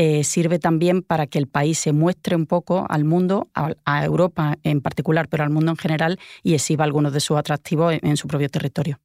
eh, 0.00 0.22
sirve 0.22 0.60
también 0.60 1.02
para 1.02 1.26
que 1.26 1.40
el 1.40 1.48
país 1.48 1.76
se 1.76 1.90
muestre 1.90 2.36
un 2.36 2.46
poco 2.46 2.86
al 2.88 3.02
mundo, 3.02 3.48
a, 3.52 4.04
Europa 4.04 4.56
en 4.62 4.80
particular, 4.80 5.26
pero 5.28 5.42
al 5.42 5.50
mundo 5.50 5.72
en 5.72 5.76
general, 5.76 6.20
y 6.44 6.54
exhiba 6.54 6.84
algunos 6.84 7.12
de 7.12 7.18
sus 7.18 7.36
atractivos 7.36 7.96
en 8.00 8.16
su 8.16 8.28
propio 8.28 8.48
territorio. 8.48 9.00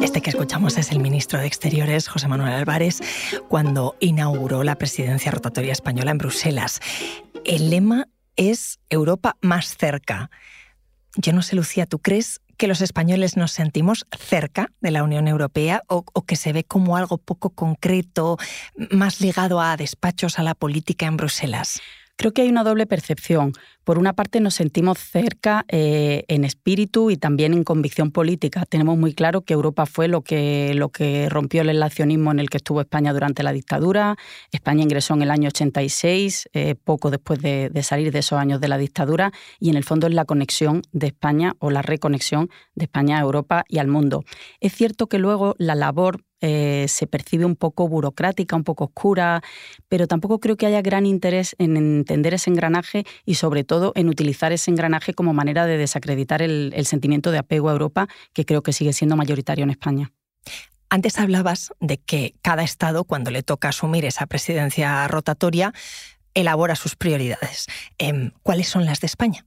Este 0.00 0.22
que 0.22 0.30
escuchamos 0.30 0.78
es 0.78 0.90
el 0.90 1.00
ministro 1.00 1.38
de 1.38 1.46
Exteriores, 1.46 2.08
José 2.08 2.28
Manuel 2.28 2.54
Álvarez, 2.54 3.02
cuando 3.48 3.94
inauguró 4.00 4.64
la 4.64 4.76
presidencia 4.76 5.30
rotatoria 5.30 5.72
española 5.72 6.12
en 6.12 6.16
Bruselas 6.16 6.80
el 7.46 7.70
lema 7.70 8.08
es 8.36 8.80
Europa 8.90 9.36
más 9.40 9.76
cerca. 9.76 10.30
Yo 11.16 11.32
no 11.32 11.42
sé, 11.42 11.56
Lucía, 11.56 11.86
¿tú 11.86 11.98
crees 12.00 12.40
que 12.58 12.66
los 12.66 12.80
españoles 12.80 13.36
nos 13.36 13.52
sentimos 13.52 14.06
cerca 14.18 14.70
de 14.80 14.90
la 14.90 15.02
Unión 15.02 15.28
Europea 15.28 15.82
o, 15.88 16.04
que 16.26 16.36
se 16.36 16.52
ve 16.52 16.64
como 16.64 16.96
algo 16.96 17.18
poco 17.18 17.50
concreto, 17.50 18.38
más 18.90 19.20
ligado 19.20 19.60
a 19.60 19.76
despachos, 19.76 20.38
a 20.38 20.42
la 20.42 20.54
política 20.54 21.06
en 21.06 21.16
Bruselas? 21.16 21.80
Creo 22.16 22.32
que 22.32 22.42
hay 22.42 22.48
una 22.48 22.64
doble 22.64 22.86
percepción. 22.86 23.52
Por 23.84 23.98
una 23.98 24.14
parte 24.14 24.40
nos 24.40 24.54
sentimos 24.54 24.98
cerca 24.98 25.66
eh, 25.68 26.24
en 26.28 26.44
espíritu 26.44 27.10
y 27.10 27.18
también 27.18 27.52
en 27.52 27.62
convicción 27.62 28.10
política. 28.10 28.64
Tenemos 28.64 28.96
muy 28.96 29.12
claro 29.12 29.42
que 29.42 29.52
Europa 29.52 29.84
fue 29.84 30.08
lo 30.08 30.22
que, 30.22 30.72
lo 30.74 30.88
que 30.88 31.28
rompió 31.28 31.60
el 31.60 31.68
relacionismo 31.68 32.32
en 32.32 32.38
el 32.38 32.48
que 32.48 32.56
estuvo 32.56 32.80
España 32.80 33.12
durante 33.12 33.42
la 33.42 33.52
dictadura. 33.52 34.16
España 34.50 34.82
ingresó 34.82 35.12
en 35.12 35.22
el 35.22 35.30
año 35.30 35.48
86, 35.48 36.48
eh, 36.54 36.74
poco 36.74 37.10
después 37.10 37.40
de, 37.42 37.68
de 37.68 37.82
salir 37.82 38.10
de 38.12 38.20
esos 38.20 38.38
años 38.38 38.62
de 38.62 38.68
la 38.68 38.78
dictadura, 38.78 39.30
y 39.60 39.68
en 39.68 39.76
el 39.76 39.84
fondo 39.84 40.06
es 40.06 40.14
la 40.14 40.24
conexión 40.24 40.82
de 40.92 41.08
España 41.08 41.54
o 41.58 41.70
la 41.70 41.82
reconexión 41.82 42.48
de 42.74 42.86
España 42.86 43.18
a 43.18 43.20
Europa 43.20 43.64
y 43.68 43.76
al 43.78 43.88
mundo. 43.88 44.24
Es 44.60 44.72
cierto 44.72 45.06
que 45.06 45.18
luego 45.18 45.54
la 45.58 45.74
labor 45.74 46.24
eh, 46.48 46.86
se 46.86 47.08
percibe 47.08 47.44
un 47.44 47.56
poco 47.56 47.88
burocrática, 47.88 48.54
un 48.54 48.62
poco 48.62 48.84
oscura, 48.84 49.42
pero 49.88 50.06
tampoco 50.06 50.38
creo 50.38 50.56
que 50.56 50.66
haya 50.66 50.80
gran 50.80 51.04
interés 51.04 51.56
en 51.58 51.76
entender 51.76 52.34
ese 52.34 52.50
engranaje 52.50 53.04
y 53.24 53.34
sobre 53.34 53.64
todo 53.64 53.90
en 53.96 54.08
utilizar 54.08 54.52
ese 54.52 54.70
engranaje 54.70 55.12
como 55.12 55.34
manera 55.34 55.66
de 55.66 55.76
desacreditar 55.76 56.42
el, 56.42 56.72
el 56.76 56.86
sentimiento 56.86 57.32
de 57.32 57.38
apego 57.38 57.68
a 57.68 57.72
Europa 57.72 58.06
que 58.32 58.44
creo 58.44 58.62
que 58.62 58.72
sigue 58.72 58.92
siendo 58.92 59.16
mayoritario 59.16 59.64
en 59.64 59.70
España. 59.70 60.12
Antes 60.88 61.18
hablabas 61.18 61.72
de 61.80 61.98
que 61.98 62.36
cada 62.42 62.62
Estado, 62.62 63.02
cuando 63.02 63.32
le 63.32 63.42
toca 63.42 63.70
asumir 63.70 64.04
esa 64.04 64.26
presidencia 64.26 65.08
rotatoria, 65.08 65.72
elabora 66.34 66.76
sus 66.76 66.94
prioridades. 66.94 67.66
Em, 67.98 68.30
¿Cuáles 68.44 68.68
son 68.68 68.84
las 68.84 69.00
de 69.00 69.08
España? 69.08 69.44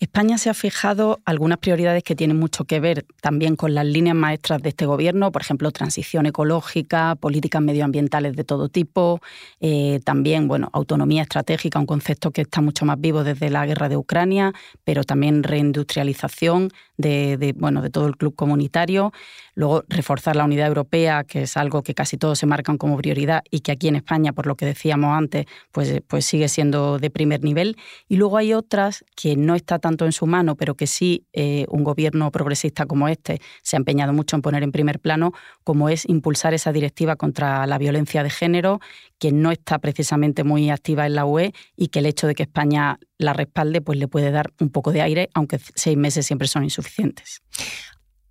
España 0.00 0.38
se 0.38 0.48
ha 0.48 0.54
fijado 0.54 1.20
algunas 1.24 1.58
prioridades 1.58 2.04
que 2.04 2.14
tienen 2.14 2.38
mucho 2.38 2.64
que 2.64 2.78
ver 2.78 3.04
también 3.20 3.56
con 3.56 3.74
las 3.74 3.84
líneas 3.84 4.14
maestras 4.14 4.62
de 4.62 4.68
este 4.68 4.86
gobierno, 4.86 5.32
por 5.32 5.42
ejemplo, 5.42 5.72
transición 5.72 6.26
ecológica, 6.26 7.16
políticas 7.16 7.60
medioambientales 7.62 8.36
de 8.36 8.44
todo 8.44 8.68
tipo, 8.68 9.20
eh, 9.60 9.98
también 10.04 10.46
bueno, 10.46 10.70
autonomía 10.72 11.22
estratégica, 11.22 11.80
un 11.80 11.86
concepto 11.86 12.30
que 12.30 12.42
está 12.42 12.60
mucho 12.60 12.84
más 12.84 13.00
vivo 13.00 13.24
desde 13.24 13.50
la 13.50 13.66
guerra 13.66 13.88
de 13.88 13.96
Ucrania, 13.96 14.52
pero 14.84 15.02
también 15.02 15.42
reindustrialización 15.42 16.70
de, 16.96 17.54
bueno, 17.56 17.82
de 17.82 17.90
todo 17.90 18.06
el 18.06 18.16
club 18.16 18.34
comunitario, 18.34 19.12
luego 19.58 19.82
reforzar 19.88 20.36
la 20.36 20.44
unidad 20.44 20.68
europea, 20.68 21.24
que 21.24 21.42
es 21.42 21.56
algo 21.56 21.82
que 21.82 21.92
casi 21.92 22.16
todos 22.16 22.38
se 22.38 22.46
marcan 22.46 22.78
como 22.78 22.96
prioridad 22.96 23.42
y 23.50 23.60
que 23.60 23.72
aquí 23.72 23.88
en 23.88 23.96
España, 23.96 24.32
por 24.32 24.46
lo 24.46 24.54
que 24.54 24.64
decíamos 24.64 25.18
antes, 25.18 25.46
pues, 25.72 26.00
pues 26.06 26.24
sigue 26.24 26.48
siendo 26.48 27.00
de 27.00 27.10
primer 27.10 27.42
nivel, 27.42 27.76
y 28.08 28.16
luego 28.16 28.36
hay 28.36 28.54
otras 28.54 29.04
que 29.16 29.34
no 29.34 29.56
está 29.56 29.80
tan 29.80 29.88
tanto 29.88 30.04
en 30.04 30.12
su 30.12 30.26
mano, 30.26 30.54
pero 30.54 30.74
que 30.74 30.86
sí 30.86 31.24
eh, 31.32 31.64
un 31.70 31.82
gobierno 31.82 32.30
progresista 32.30 32.84
como 32.84 33.08
este 33.08 33.40
se 33.62 33.76
ha 33.76 33.78
empeñado 33.78 34.12
mucho 34.12 34.36
en 34.36 34.42
poner 34.42 34.62
en 34.62 34.70
primer 34.70 35.00
plano, 35.00 35.32
como 35.64 35.88
es 35.88 36.06
impulsar 36.06 36.52
esa 36.52 36.72
directiva 36.72 37.16
contra 37.16 37.66
la 37.66 37.78
violencia 37.78 38.22
de 38.22 38.28
género, 38.28 38.80
que 39.18 39.32
no 39.32 39.50
está 39.50 39.78
precisamente 39.78 40.44
muy 40.44 40.68
activa 40.68 41.06
en 41.06 41.14
la 41.14 41.24
UE 41.24 41.54
y 41.74 41.88
que 41.88 42.00
el 42.00 42.06
hecho 42.06 42.26
de 42.26 42.34
que 42.34 42.42
España 42.42 42.98
la 43.16 43.32
respalde 43.32 43.80
pues 43.80 43.98
le 43.98 44.08
puede 44.08 44.30
dar 44.30 44.52
un 44.60 44.68
poco 44.68 44.92
de 44.92 45.00
aire, 45.00 45.30
aunque 45.32 45.58
seis 45.74 45.96
meses 45.96 46.26
siempre 46.26 46.48
son 46.48 46.64
insuficientes. 46.64 47.40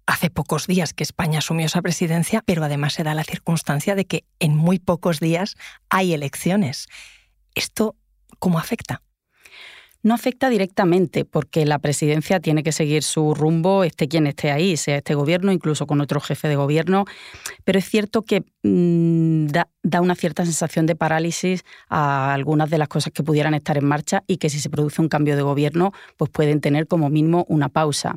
Hace 0.08 0.32
pocos 0.32 0.66
días 0.66 0.94
que 0.94 1.04
España 1.04 1.40
asumió 1.40 1.66
esa 1.68 1.82
presidencia, 1.82 2.42
pero 2.44 2.64
además 2.64 2.94
se 2.94 3.04
da 3.04 3.14
la 3.14 3.24
circunstancia 3.24 3.94
de 3.94 4.06
que 4.06 4.24
en 4.40 4.56
muy 4.56 4.80
pocos 4.80 5.20
días 5.20 5.56
hay 5.90 6.14
elecciones. 6.14 6.88
¿Esto 7.54 7.96
cómo 8.40 8.58
afecta? 8.58 9.02
no 10.08 10.14
afecta 10.14 10.50
directamente 10.50 11.26
porque 11.26 11.66
la 11.66 11.80
presidencia 11.80 12.40
tiene 12.40 12.64
que 12.64 12.72
seguir 12.72 13.04
su 13.04 13.34
rumbo, 13.34 13.84
esté 13.84 14.08
quien 14.08 14.26
esté 14.26 14.52
ahí, 14.52 14.78
sea 14.78 14.98
este 14.98 15.16
gobierno, 15.16 15.52
incluso 15.52 15.86
con 15.86 16.00
otro 16.00 16.22
jefe 16.22 16.48
de 16.48 16.56
gobierno, 16.56 17.06
pero 17.66 17.78
es 17.78 17.90
cierto 17.90 18.22
que 18.22 18.46
mm, 18.64 19.48
da, 19.48 19.68
da, 19.84 20.00
una 20.00 20.16
cierta 20.16 20.46
sensación 20.46 20.86
de 20.86 20.96
parálisis 20.96 21.66
a 21.90 22.34
algunas 22.34 22.70
de 22.70 22.78
las 22.78 22.88
cosas 22.88 23.12
que 23.12 23.24
pudieran 23.24 23.54
estar 23.54 23.78
en 23.78 23.86
marcha 23.86 24.24
y 24.28 24.38
que 24.38 24.50
si 24.50 24.60
se 24.60 24.70
produce 24.70 25.02
un 25.02 25.10
cambio 25.10 25.36
de 25.36 25.42
gobierno, 25.42 25.92
pues 26.16 26.32
pueden 26.32 26.62
tener 26.62 26.88
como 26.88 27.10
mínimo 27.10 27.46
una 27.50 27.68
pausa. 27.68 28.16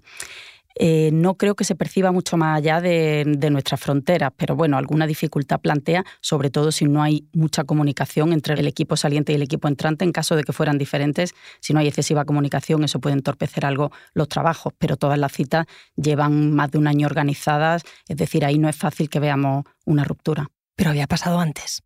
Eh, 0.76 1.10
no 1.12 1.36
creo 1.36 1.54
que 1.56 1.64
se 1.64 1.74
perciba 1.74 2.12
mucho 2.12 2.36
más 2.36 2.58
allá 2.58 2.80
de, 2.80 3.24
nuestras 3.50 3.80
fronteras, 3.80 4.32
pero 4.36 4.54
bueno, 4.54 4.78
alguna 4.78 5.06
dificultad 5.06 5.60
plantea, 5.60 6.04
sobre 6.20 6.50
todo 6.50 6.70
si 6.70 6.84
no 6.84 7.02
hay 7.02 7.26
mucha 7.32 7.64
comunicación 7.64 8.32
entre 8.32 8.54
el 8.54 8.66
equipo 8.66 8.96
saliente 8.96 9.32
y 9.32 9.34
el 9.34 9.42
equipo 9.42 9.68
entrante, 9.68 10.04
en 10.04 10.12
caso 10.12 10.36
de 10.36 10.44
que 10.44 10.52
fueran 10.52 10.78
diferentes, 10.78 11.34
si 11.60 11.72
no 11.72 11.80
hay 11.80 11.88
excesiva 11.88 12.24
comunicación, 12.24 12.84
eso 12.84 13.00
puede 13.00 13.16
entorpecer 13.16 13.66
algo 13.66 13.90
los 14.14 14.28
trabajos, 14.28 14.72
pero 14.78 14.96
todas 14.96 15.18
las 15.18 15.32
citas 15.32 15.66
llevan 15.96 16.54
más 16.54 16.70
de 16.70 16.78
un 16.78 16.86
año 16.86 17.06
organizadas, 17.06 17.82
es 18.08 18.16
decir, 18.16 18.44
ahí 18.44 18.58
no 18.58 18.68
es 18.68 18.76
fácil 18.76 19.08
que 19.08 19.20
veamos 19.20 19.64
una 19.84 20.04
ruptura. 20.04 20.48
Pero 20.76 20.90
había 20.90 21.06
pasado 21.06 21.40
antes. 21.40 21.82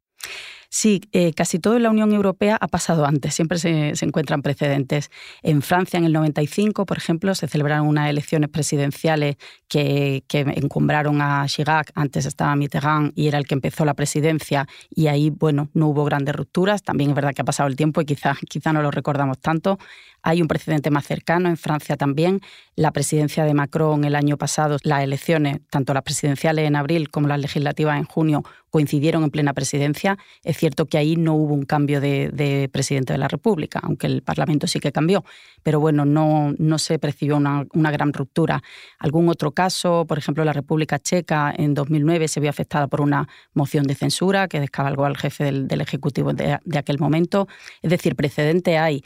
Sí, 0.77 1.03
eh, 1.13 1.33
casi 1.35 1.61
todo 1.61 1.77
en 1.77 1.85
la 1.85 1.91
Unión 1.91 2.13
Europea 2.13 2.59
ha 2.61 2.67
pasado 2.67 3.07
antes, 3.07 3.33
siempre 3.33 3.59
se, 3.59 3.93
encuentran 4.05 4.43
precedentes. 4.43 5.09
En 5.45 5.63
Francia, 5.63 5.99
en 5.99 6.05
el 6.05 6.13
95, 6.13 6.85
por 6.85 6.97
ejemplo, 6.97 7.33
se 7.37 7.47
celebraron 7.47 7.87
unas 7.87 8.11
elecciones 8.11 8.51
presidenciales 8.51 9.37
que, 9.69 10.25
encumbraron 10.33 11.23
a 11.23 11.47
Chirac, 11.47 11.93
antes 11.95 12.27
estaba 12.27 12.57
Mitterrand 12.57 13.13
y 13.15 13.29
era 13.29 13.39
el 13.39 13.47
que 13.47 13.55
empezó 13.55 13.85
la 13.85 13.95
presidencia, 13.95 14.67
y 14.91 15.07
ahí, 15.07 15.31
bueno, 15.31 15.71
no 15.75 15.87
hubo 15.87 16.05
grandes 16.05 16.35
rupturas. 16.35 16.83
También 16.83 17.11
es 17.11 17.15
verdad 17.15 17.35
que 17.35 17.43
ha 17.43 17.45
pasado 17.45 17.69
el 17.69 17.77
tiempo 17.77 18.01
y 18.01 18.05
quizá, 18.05 18.35
quizá 18.51 18.73
no 18.73 18.83
lo 18.83 18.91
recordamos 18.91 19.39
tanto. 19.39 19.79
Hay 20.23 20.43
un 20.43 20.49
precedente 20.49 20.91
más 20.91 21.07
cercano 21.07 21.51
en 21.51 21.57
Francia 21.57 21.97
también. 21.97 22.41
La 22.75 22.91
presidencia 22.91 23.45
de 23.45 23.55
Macron 23.55 24.05
el 24.05 24.17
año 24.17 24.39
pasado, 24.39 24.79
las 24.83 25.05
elecciones, 25.05 25.61
tanto 25.71 25.95
las 25.95 26.03
presidenciales 26.03 26.67
en 26.67 26.75
abril 26.75 27.11
como 27.11 27.29
las 27.29 27.39
legislativas 27.39 27.99
en 27.99 28.07
junio, 28.07 28.43
coincidieron 28.75 29.23
en 29.23 29.31
plena 29.31 29.53
presidencia. 29.53 30.19
Es 30.43 30.57
cierto 30.57 30.87
que 30.87 30.99
ahí 30.99 31.15
no 31.15 31.35
hubo 31.35 31.55
un 31.55 31.63
cambio 31.63 32.01
de, 32.01 32.69
presidente 32.73 33.13
de 33.13 33.21
la 33.21 33.29
República, 33.29 33.79
aunque 33.85 34.09
el 34.09 34.21
Parlamento 34.23 34.67
sí 34.67 34.81
que 34.81 34.91
cambió, 34.91 35.25
pero 35.63 35.79
bueno, 35.79 36.05
no, 36.05 36.79
se 36.79 36.99
percibió 36.99 37.37
una, 37.37 37.91
gran 37.93 38.13
ruptura. 38.13 38.65
Algún 38.99 39.29
otro 39.29 39.53
caso, 39.53 40.07
por 40.09 40.19
ejemplo, 40.19 40.45
la 40.45 40.53
República 40.53 40.99
Checa 40.99 41.55
en 41.57 41.73
2009 41.73 42.27
se 42.27 42.41
vio 42.41 42.51
afectada 42.51 42.89
por 42.89 43.01
una 43.01 43.29
moción 43.53 43.85
de 43.85 43.95
censura 43.95 44.49
que 44.49 44.59
descabalgó 44.59 45.05
al 45.05 45.17
jefe 45.17 45.45
del, 45.45 45.81
Ejecutivo 45.81 46.33
de, 46.33 46.59
de 46.65 46.79
aquel 46.79 46.99
momento. 46.99 47.47
Es 47.81 47.91
decir, 47.91 48.17
precedente 48.17 48.77
hay. 48.77 49.05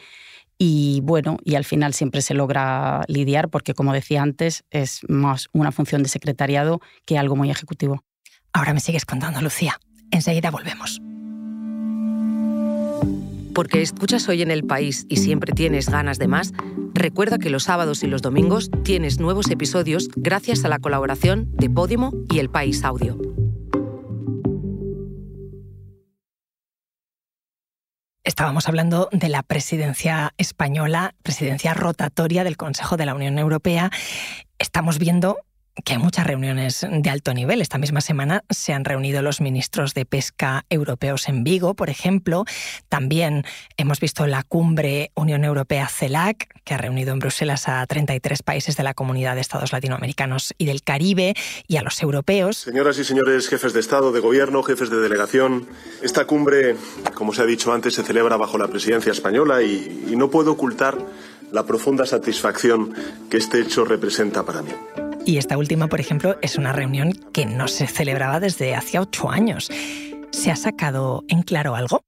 Y 0.56 1.02
bueno, 1.02 1.36
y 1.44 1.56
al 1.56 1.66
final 1.66 1.92
siempre 1.92 2.22
se 2.22 2.32
logra 2.32 3.02
lidiar 3.06 3.50
porque, 3.50 3.74
como 3.74 3.92
decía 3.92 4.22
antes, 4.22 4.64
es 4.70 5.02
más 5.08 5.48
una 5.52 5.72
función 5.72 6.02
de 6.02 6.08
secretariado 6.08 6.80
que 7.04 7.18
algo 7.18 7.36
muy 7.36 7.50
ejecutivo. 7.50 8.02
Ahora 8.58 8.74
me 8.74 8.80
sigues 8.80 9.04
contando, 9.04 9.40
Lucía. 9.40 9.78
Enseguida 10.10 10.50
volvemos. 10.50 11.00
Porque 13.54 13.82
escuchas 13.82 14.28
hoy 14.28 14.42
en 14.42 14.50
el 14.50 14.64
país 14.64 15.06
y 15.08 15.18
siempre 15.18 15.52
tienes 15.52 15.88
ganas 15.88 16.18
de 16.18 16.26
más, 16.26 16.52
recuerda 16.92 17.38
que 17.38 17.50
los 17.50 17.62
sábados 17.62 18.02
y 18.02 18.08
los 18.08 18.20
domingos 18.20 18.68
tienes 18.82 19.20
nuevos 19.20 19.48
episodios 19.52 20.08
gracias 20.16 20.64
a 20.64 20.68
la 20.68 20.80
colaboración 20.80 21.52
de 21.52 21.70
Podimo 21.70 22.12
y 22.28 22.40
El 22.40 22.50
País 22.50 22.82
Audio. 22.82 23.16
Estábamos 28.24 28.66
hablando 28.66 29.08
de 29.12 29.28
la 29.28 29.44
presidencia 29.44 30.34
española, 30.36 31.14
presidencia 31.22 31.74
rotatoria 31.74 32.42
del 32.42 32.56
Consejo 32.56 32.96
de 32.96 33.06
la 33.06 33.14
Unión 33.14 33.38
Europea. 33.38 33.92
Estamos 34.58 34.98
viendo 34.98 35.38
que 35.84 35.94
hay 35.94 35.98
muchas 35.98 36.26
reuniones 36.26 36.86
de 36.90 37.10
alto 37.10 37.34
nivel. 37.34 37.60
Esta 37.60 37.78
misma 37.78 38.00
semana 38.00 38.44
se 38.50 38.72
han 38.72 38.84
reunido 38.84 39.22
los 39.22 39.40
ministros 39.40 39.94
de 39.94 40.04
pesca 40.04 40.64
europeos 40.70 41.28
en 41.28 41.44
Vigo, 41.44 41.74
por 41.74 41.90
ejemplo. 41.90 42.44
También 42.88 43.44
hemos 43.76 44.00
visto 44.00 44.26
la 44.26 44.42
cumbre 44.42 45.10
Unión 45.14 45.44
Europea-CELAC, 45.44 46.48
que 46.64 46.74
ha 46.74 46.78
reunido 46.78 47.12
en 47.12 47.18
Bruselas 47.18 47.68
a 47.68 47.86
33 47.86 48.42
países 48.42 48.76
de 48.76 48.82
la 48.82 48.94
comunidad 48.94 49.34
de 49.34 49.40
estados 49.40 49.72
latinoamericanos 49.72 50.54
y 50.58 50.66
del 50.66 50.82
Caribe 50.82 51.34
y 51.66 51.76
a 51.76 51.82
los 51.82 52.02
europeos. 52.02 52.58
Señoras 52.58 52.98
y 52.98 53.04
señores 53.04 53.48
jefes 53.48 53.72
de 53.72 53.80
Estado, 53.80 54.12
de 54.12 54.20
Gobierno, 54.20 54.62
jefes 54.62 54.90
de 54.90 54.98
delegación, 54.98 55.68
esta 56.02 56.26
cumbre, 56.26 56.76
como 57.14 57.32
se 57.32 57.42
ha 57.42 57.46
dicho 57.46 57.72
antes, 57.72 57.94
se 57.94 58.02
celebra 58.02 58.36
bajo 58.36 58.58
la 58.58 58.68
presidencia 58.68 59.12
española 59.12 59.62
y, 59.62 60.06
y 60.10 60.16
no 60.16 60.30
puedo 60.30 60.52
ocultar 60.52 60.98
la 61.52 61.64
profunda 61.64 62.04
satisfacción 62.04 62.92
que 63.30 63.38
este 63.38 63.60
hecho 63.60 63.84
representa 63.84 64.44
para 64.44 64.62
mí. 64.62 64.72
Y 65.28 65.36
esta 65.36 65.58
última, 65.58 65.88
por 65.88 66.00
ejemplo, 66.00 66.38
es 66.40 66.56
una 66.56 66.72
reunión 66.72 67.12
que 67.34 67.44
no 67.44 67.68
se 67.68 67.86
celebraba 67.86 68.40
desde 68.40 68.74
hacía 68.74 69.02
ocho 69.02 69.28
años. 69.28 69.70
¿Se 70.30 70.50
ha 70.50 70.56
sacado 70.56 71.22
en 71.28 71.42
claro 71.42 71.74
algo? 71.74 72.07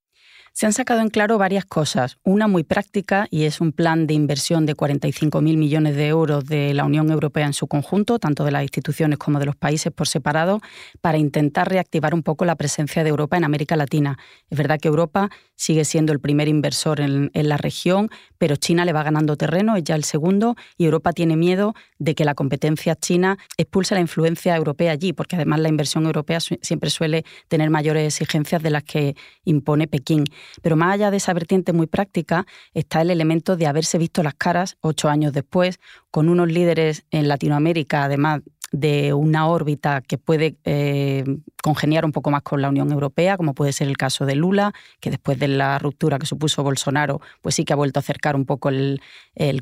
Se 0.52 0.66
han 0.66 0.72
sacado 0.72 1.00
en 1.00 1.08
claro 1.08 1.38
varias 1.38 1.64
cosas. 1.64 2.18
Una 2.22 2.48
muy 2.48 2.64
práctica 2.64 3.26
y 3.30 3.44
es 3.44 3.60
un 3.60 3.72
plan 3.72 4.06
de 4.06 4.14
inversión 4.14 4.66
de 4.66 4.76
45.000 4.76 5.56
millones 5.56 5.96
de 5.96 6.08
euros 6.08 6.44
de 6.44 6.74
la 6.74 6.84
Unión 6.84 7.10
Europea 7.10 7.46
en 7.46 7.54
su 7.54 7.66
conjunto, 7.66 8.18
tanto 8.18 8.44
de 8.44 8.50
las 8.50 8.62
instituciones 8.62 9.18
como 9.18 9.38
de 9.38 9.46
los 9.46 9.56
países 9.56 9.92
por 9.92 10.08
separado, 10.08 10.60
para 11.00 11.18
intentar 11.18 11.68
reactivar 11.68 12.14
un 12.14 12.22
poco 12.22 12.44
la 12.44 12.56
presencia 12.56 13.04
de 13.04 13.10
Europa 13.10 13.36
en 13.36 13.44
América 13.44 13.76
Latina. 13.76 14.18
Es 14.50 14.58
verdad 14.58 14.78
que 14.80 14.88
Europa 14.88 15.30
sigue 15.60 15.84
siendo 15.84 16.12
el 16.12 16.20
primer 16.20 16.48
inversor 16.48 17.00
en, 17.00 17.30
la 17.34 17.56
región, 17.56 18.08
pero 18.38 18.56
China 18.56 18.84
le 18.86 18.92
va 18.92 19.02
ganando 19.02 19.36
terreno, 19.36 19.76
es 19.76 19.84
ya 19.84 19.94
el 19.94 20.04
segundo, 20.04 20.56
y 20.78 20.86
Europa 20.86 21.12
tiene 21.12 21.36
miedo 21.36 21.74
de 21.98 22.14
que 22.14 22.24
la 22.24 22.34
competencia 22.34 22.96
china 22.96 23.38
expulse 23.58 23.94
la 23.94 24.00
influencia 24.00 24.56
europea 24.56 24.92
allí, 24.92 25.12
porque 25.12 25.36
además 25.36 25.60
la 25.60 25.68
inversión 25.68 26.06
europea 26.06 26.40
siempre 26.40 26.88
suele 26.88 27.24
tener 27.48 27.68
mayores 27.68 28.20
exigencias 28.20 28.62
de 28.62 28.70
las 28.70 28.84
que 28.84 29.16
impone 29.44 29.86
Pekín. 29.86 30.24
Pero 30.62 30.76
más 30.76 30.94
allá 30.94 31.10
de 31.10 31.18
esa 31.18 31.32
vertiente 31.32 31.72
muy 31.72 31.86
práctica 31.86 32.46
está 32.74 33.02
el 33.02 33.10
elemento 33.10 33.56
de 33.56 33.66
haberse 33.66 33.98
visto 33.98 34.22
las 34.22 34.34
caras 34.34 34.76
ocho 34.80 35.08
años 35.08 35.32
después, 35.32 35.80
con 36.10 36.28
unos 36.28 36.48
líderes 36.48 37.04
en 37.10 37.28
Latinoamérica, 37.28 38.04
además 38.04 38.42
de 38.72 39.12
una 39.14 39.48
órbita 39.48 40.00
que 40.00 40.18
puede 40.18 40.56
eh, 40.64 41.24
congeniar 41.62 42.04
un 42.04 42.12
poco 42.12 42.30
más 42.30 42.42
con 42.42 42.62
la 42.62 42.68
Unión 42.68 42.90
Europea, 42.92 43.36
como 43.36 43.54
puede 43.54 43.72
ser 43.72 43.88
el 43.88 43.96
caso 43.96 44.26
de 44.26 44.34
Lula, 44.34 44.72
que 45.00 45.10
después 45.10 45.38
de 45.38 45.48
la 45.48 45.78
ruptura 45.78 46.18
que 46.18 46.26
supuso 46.26 46.62
Bolsonaro, 46.62 47.20
pues 47.42 47.54
sí 47.54 47.64
que 47.64 47.72
ha 47.72 47.76
vuelto 47.76 47.98
a 47.98 48.02
acercar 48.02 48.36
un 48.36 48.44
poco 48.44 48.68
el, 48.68 49.00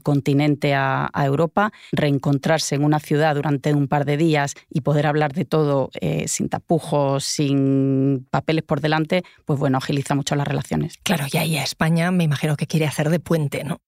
continente 0.03 0.75
a, 0.75 1.11
Europa, 1.19 1.73
reencontrarse 1.93 2.75
en 2.75 2.85
una 2.85 3.01
ciudad 3.01 3.35
durante 3.35 3.75
un 3.75 3.89
par 3.89 4.05
de 4.05 4.17
días 4.17 4.55
y 4.71 4.83
poder 4.83 5.07
hablar 5.07 5.33
de 5.33 5.45
todo 5.45 5.91
eh, 6.01 6.29
sin 6.29 6.49
tapujos, 6.49 7.25
sin 7.25 8.27
papeles 8.31 8.63
por 8.63 8.81
delante, 8.81 9.25
pues 9.45 9.59
bueno, 9.59 9.79
agiliza 9.79 10.15
mucho 10.15 10.37
las 10.37 10.47
relaciones. 10.47 10.95
Claro, 11.03 11.25
y 11.31 11.37
ahí 11.37 11.57
a 11.57 11.65
España 11.65 12.11
me 12.11 12.25
imagino 12.25 12.57
que 12.57 12.67
quiere 12.67 12.87
hacer 12.87 13.11
de 13.11 13.21
puente, 13.21 13.65
¿no? 13.65 13.81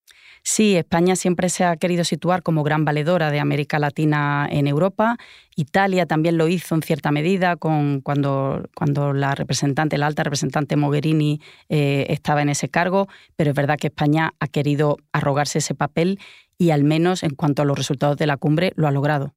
Sí, 0.42 0.76
España 0.76 1.16
siempre 1.16 1.48
se 1.48 1.64
ha 1.64 1.76
querido 1.76 2.02
situar 2.04 2.42
como 2.42 2.62
gran 2.62 2.84
valedora 2.84 3.30
de 3.30 3.40
América 3.40 3.78
Latina 3.78 4.48
en 4.50 4.66
Europa. 4.66 5.16
Italia 5.54 6.06
también 6.06 6.38
lo 6.38 6.48
hizo 6.48 6.74
en 6.74 6.82
cierta 6.82 7.10
medida 7.10 7.56
con, 7.56 8.00
cuando, 8.00 8.68
cuando 8.74 9.12
la 9.12 9.34
representante, 9.34 9.98
la 9.98 10.06
alta 10.06 10.24
representante 10.24 10.76
Mogherini 10.76 11.40
eh, 11.68 12.06
estaba 12.08 12.42
en 12.42 12.48
ese 12.48 12.68
cargo, 12.68 13.08
pero 13.36 13.50
es 13.50 13.56
verdad 13.56 13.76
que 13.76 13.88
España 13.88 14.32
ha 14.40 14.46
querido 14.48 14.96
arrogarse 15.12 15.58
ese 15.58 15.74
papel 15.74 16.18
y 16.56 16.70
al 16.70 16.84
menos 16.84 17.22
en 17.22 17.34
cuanto 17.34 17.62
a 17.62 17.64
los 17.64 17.76
resultados 17.76 18.16
de 18.16 18.26
la 18.26 18.36
cumbre 18.36 18.72
lo 18.76 18.88
ha 18.88 18.90
logrado. 18.90 19.34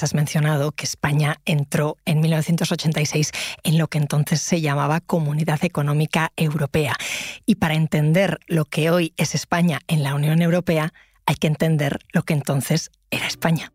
Has 0.00 0.14
mencionado 0.14 0.72
que 0.72 0.84
España 0.84 1.36
entró 1.44 1.96
en 2.06 2.20
1986 2.20 3.32
en 3.62 3.78
lo 3.78 3.88
que 3.88 3.98
entonces 3.98 4.40
se 4.40 4.60
llamaba 4.60 5.00
Comunidad 5.00 5.64
Económica 5.64 6.32
Europea. 6.36 6.96
Y 7.44 7.56
para 7.56 7.74
entender 7.74 8.38
lo 8.46 8.64
que 8.64 8.90
hoy 8.90 9.12
es 9.16 9.34
España 9.34 9.80
en 9.88 10.02
la 10.02 10.14
Unión 10.14 10.40
Europea, 10.40 10.94
hay 11.26 11.34
que 11.34 11.48
entender 11.48 11.98
lo 12.12 12.22
que 12.22 12.32
entonces 12.32 12.90
era 13.10 13.26
España. 13.26 13.72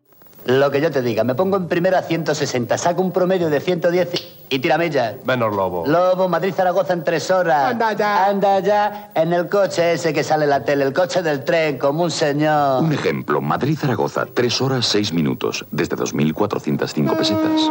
Lo 0.48 0.70
que 0.70 0.80
yo 0.80 0.90
te 0.90 1.02
diga, 1.02 1.24
me 1.24 1.34
pongo 1.34 1.58
en 1.58 1.68
primera 1.68 1.98
a 1.98 2.02
160, 2.02 2.78
saco 2.78 3.02
un 3.02 3.12
promedio 3.12 3.50
de 3.50 3.60
110 3.60 4.08
y 4.48 4.58
tírame 4.60 4.88
ya. 4.88 5.14
Menos 5.26 5.54
Lobo. 5.54 5.86
Lobo, 5.86 6.26
Madrid-Zaragoza 6.26 6.94
en 6.94 7.04
tres 7.04 7.30
horas. 7.30 7.72
Anda 7.72 7.92
ya. 7.92 8.24
Anda 8.24 8.60
ya 8.60 9.10
en 9.14 9.34
el 9.34 9.50
coche 9.50 9.92
ese 9.92 10.14
que 10.14 10.24
sale 10.24 10.44
en 10.44 10.50
la 10.50 10.64
tele, 10.64 10.84
el 10.84 10.94
coche 10.94 11.22
del 11.22 11.44
tren, 11.44 11.76
como 11.76 12.04
un 12.04 12.10
señor. 12.10 12.82
Un 12.82 12.94
ejemplo, 12.94 13.42
Madrid-Zaragoza, 13.42 14.24
tres 14.32 14.58
horas 14.62 14.86
seis 14.86 15.12
minutos, 15.12 15.66
desde 15.70 15.96
2.405 15.96 17.14
pesetas. 17.14 17.70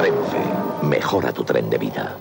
Renfe, 0.00 0.42
mejora 0.82 1.32
tu 1.32 1.44
tren 1.44 1.70
de 1.70 1.78
vida. 1.78 2.16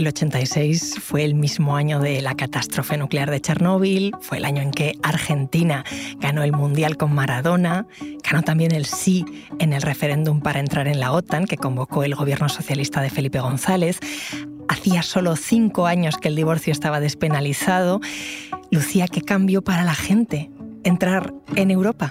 El 0.00 0.06
86 0.06 0.94
fue 0.98 1.24
el 1.24 1.34
mismo 1.34 1.76
año 1.76 2.00
de 2.00 2.22
la 2.22 2.34
catástrofe 2.34 2.96
nuclear 2.96 3.30
de 3.30 3.38
Chernóbil, 3.38 4.12
fue 4.22 4.38
el 4.38 4.46
año 4.46 4.62
en 4.62 4.70
que 4.70 4.94
Argentina 5.02 5.84
ganó 6.18 6.42
el 6.42 6.52
Mundial 6.52 6.96
con 6.96 7.14
Maradona, 7.14 7.86
ganó 8.24 8.40
también 8.40 8.74
el 8.74 8.86
sí 8.86 9.26
en 9.58 9.74
el 9.74 9.82
referéndum 9.82 10.40
para 10.40 10.58
entrar 10.58 10.88
en 10.88 11.00
la 11.00 11.12
OTAN 11.12 11.44
que 11.44 11.58
convocó 11.58 12.02
el 12.02 12.14
gobierno 12.14 12.48
socialista 12.48 13.02
de 13.02 13.10
Felipe 13.10 13.40
González. 13.40 14.00
Hacía 14.68 15.02
solo 15.02 15.36
cinco 15.36 15.86
años 15.86 16.16
que 16.16 16.28
el 16.28 16.36
divorcio 16.36 16.72
estaba 16.72 16.98
despenalizado. 16.98 18.00
Lucía, 18.70 19.06
¿qué 19.06 19.20
cambió 19.20 19.60
para 19.60 19.84
la 19.84 19.94
gente 19.94 20.50
entrar 20.82 21.34
en 21.56 21.70
Europa? 21.70 22.10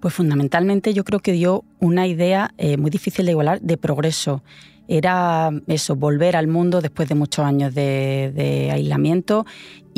Pues 0.00 0.14
fundamentalmente 0.14 0.94
yo 0.94 1.04
creo 1.04 1.20
que 1.20 1.30
dio 1.30 1.62
una 1.78 2.08
idea 2.08 2.54
eh, 2.58 2.76
muy 2.76 2.90
difícil 2.90 3.24
de 3.24 3.30
igualar 3.30 3.60
de 3.60 3.76
progreso 3.76 4.42
era 4.90 5.50
eso, 5.68 5.94
volver 5.94 6.34
al 6.34 6.48
mundo 6.48 6.80
después 6.80 7.08
de 7.08 7.14
muchos 7.14 7.44
años 7.44 7.72
de, 7.72 8.68
aislamiento 8.72 9.46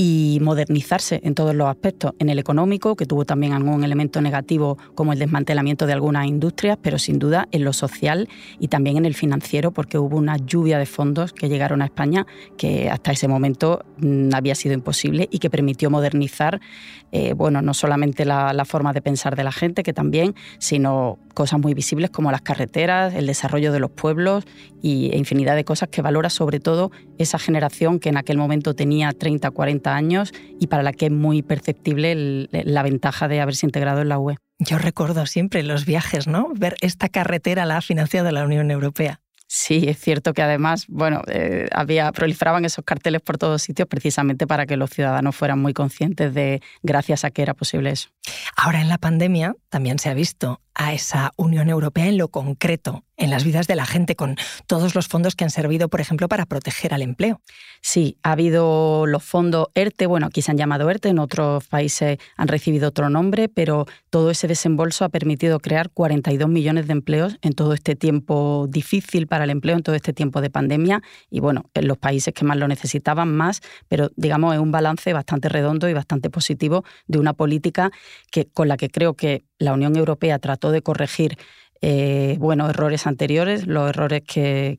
y 0.04 0.40
modernizarse 0.40 1.20
en 1.22 1.36
todos 1.36 1.54
los 1.54 1.68
aspectos. 1.68 2.14
En 2.18 2.28
el 2.28 2.40
económico, 2.40 2.96
que 2.96 3.06
tuvo 3.06 3.24
también 3.24 3.52
algún 3.52 3.84
elemento 3.84 4.20
negativo 4.20 4.76
como 4.96 5.12
el 5.12 5.20
desmantelamiento 5.20 5.86
de 5.86 5.92
algunas 5.92 6.26
industrias, 6.26 6.76
pero 6.82 6.98
sin 6.98 7.20
duda 7.20 7.46
en 7.52 7.62
lo 7.62 7.72
social 7.72 8.28
y 8.58 8.66
también 8.66 8.96
en 8.96 9.04
el 9.04 9.14
financiero, 9.14 9.70
porque 9.70 9.98
hubo 9.98 10.16
una 10.16 10.38
lluvia 10.38 10.78
de 10.78 10.86
fondos 10.86 11.32
que 11.32 11.48
llegaron 11.48 11.82
a 11.82 11.84
España 11.84 12.26
que 12.58 12.90
hasta 12.90 13.12
ese 13.12 13.28
momento 13.28 13.84
mm, 13.98 14.30
había 14.34 14.56
sido 14.56 14.74
imposible 14.74 15.28
y 15.30 15.38
que 15.38 15.50
permitió 15.50 15.88
modernizar, 15.88 16.60
eh, 17.12 17.34
bueno, 17.34 17.62
no 17.62 17.72
solamente 17.72 18.24
la, 18.24 18.64
forma 18.64 18.92
de 18.92 19.02
pensar 19.02 19.36
de 19.36 19.44
la 19.44 19.52
gente, 19.52 19.84
que 19.84 19.92
también, 19.92 20.34
sino 20.58 21.18
cosas 21.34 21.60
muy 21.60 21.74
visibles 21.74 22.10
como 22.10 22.32
las 22.32 22.42
carreteras, 22.42 23.14
el 23.14 23.26
desarrollo 23.26 23.72
de 23.72 23.78
los 23.78 23.90
pueblos 23.90 24.44
y 24.82 25.16
infinidad 25.16 25.54
de 25.54 25.64
cosas 25.64 25.88
que 25.90 26.02
valora 26.02 26.28
sobre 26.28 26.58
todo 26.58 26.90
esa 27.18 27.38
generación 27.38 28.00
que 28.00 28.08
en 28.08 28.16
aquel 28.16 28.36
momento 28.36 28.74
tenía 28.74 29.12
30, 29.12 29.50
40 29.50 29.91
años 29.92 30.32
y 30.58 30.66
para 30.66 30.82
la 30.82 30.92
que 30.92 31.06
es 31.06 31.12
muy 31.12 31.42
perceptible 31.42 32.48
la 32.50 32.82
ventaja 32.82 33.28
de 33.28 33.40
haberse 33.40 33.66
integrado 33.66 34.02
en 34.02 34.08
la 34.08 34.18
UE. 34.18 34.36
Yo 34.58 34.78
recuerdo 34.78 35.26
siempre 35.26 35.62
los 35.62 35.86
viajes, 35.86 36.26
¿no? 36.26 36.52
Ver 36.54 36.76
esta 36.80 37.08
carretera 37.08 37.66
la 37.66 37.78
ha 37.78 37.82
financiado 37.82 38.30
la 38.30 38.44
Unión 38.44 38.70
Europea. 38.70 39.20
Sí, 39.54 39.84
es 39.86 39.98
cierto 39.98 40.32
que 40.32 40.40
además, 40.40 40.86
bueno, 40.88 41.20
eh, 41.26 41.68
había, 41.72 42.10
proliferaban 42.12 42.64
esos 42.64 42.86
carteles 42.86 43.20
por 43.20 43.36
todos 43.36 43.60
sitios 43.60 43.86
precisamente 43.86 44.46
para 44.46 44.64
que 44.64 44.78
los 44.78 44.88
ciudadanos 44.88 45.36
fueran 45.36 45.60
muy 45.60 45.74
conscientes 45.74 46.32
de 46.32 46.62
gracias 46.82 47.26
a 47.26 47.30
que 47.30 47.42
era 47.42 47.52
posible 47.52 47.90
eso. 47.90 48.08
Ahora 48.56 48.80
en 48.80 48.88
la 48.88 48.96
pandemia 48.96 49.54
también 49.68 49.98
se 49.98 50.08
ha 50.08 50.14
visto 50.14 50.62
a 50.82 50.92
esa 50.92 51.32
Unión 51.36 51.68
Europea 51.68 52.08
en 52.08 52.18
lo 52.18 52.28
concreto, 52.28 53.04
en 53.16 53.30
las 53.30 53.44
vidas 53.44 53.68
de 53.68 53.76
la 53.76 53.86
gente, 53.86 54.16
con 54.16 54.36
todos 54.66 54.96
los 54.96 55.06
fondos 55.06 55.36
que 55.36 55.44
han 55.44 55.50
servido, 55.50 55.88
por 55.88 56.00
ejemplo, 56.00 56.28
para 56.28 56.44
proteger 56.44 56.92
al 56.92 57.02
empleo. 57.02 57.40
Sí, 57.80 58.16
ha 58.24 58.32
habido 58.32 59.06
los 59.06 59.22
fondos 59.22 59.68
ERTE, 59.74 60.06
bueno, 60.06 60.26
aquí 60.26 60.42
se 60.42 60.50
han 60.50 60.58
llamado 60.58 60.90
ERTE, 60.90 61.10
en 61.10 61.20
otros 61.20 61.66
países 61.68 62.18
han 62.36 62.48
recibido 62.48 62.88
otro 62.88 63.10
nombre, 63.10 63.48
pero 63.48 63.86
todo 64.10 64.30
ese 64.30 64.48
desembolso 64.48 65.04
ha 65.04 65.08
permitido 65.08 65.60
crear 65.60 65.90
42 65.90 66.48
millones 66.48 66.88
de 66.88 66.92
empleos 66.92 67.38
en 67.42 67.52
todo 67.52 67.74
este 67.74 67.94
tiempo 67.94 68.66
difícil 68.68 69.28
para 69.28 69.44
el 69.44 69.50
empleo, 69.50 69.76
en 69.76 69.84
todo 69.84 69.94
este 69.94 70.12
tiempo 70.12 70.40
de 70.40 70.50
pandemia 70.50 71.00
y 71.30 71.38
bueno, 71.38 71.70
en 71.74 71.86
los 71.86 71.98
países 71.98 72.34
que 72.34 72.44
más 72.44 72.56
lo 72.56 72.66
necesitaban 72.66 73.32
más, 73.32 73.60
pero 73.86 74.10
digamos 74.16 74.54
es 74.54 74.60
un 74.60 74.72
balance 74.72 75.12
bastante 75.12 75.48
redondo 75.48 75.88
y 75.88 75.92
bastante 75.92 76.28
positivo 76.28 76.84
de 77.06 77.18
una 77.18 77.34
política 77.34 77.92
que 78.32 78.48
con 78.48 78.66
la 78.66 78.76
que 78.76 78.90
creo 78.90 79.14
que 79.14 79.44
la 79.62 79.72
Unión 79.72 79.96
Europea 79.96 80.38
trató 80.38 80.70
de 80.70 80.82
corregir 80.82 81.38
eh, 81.84 82.36
bueno, 82.38 82.70
errores 82.70 83.08
anteriores, 83.08 83.66
los 83.66 83.88
errores 83.88 84.22
que, 84.22 84.78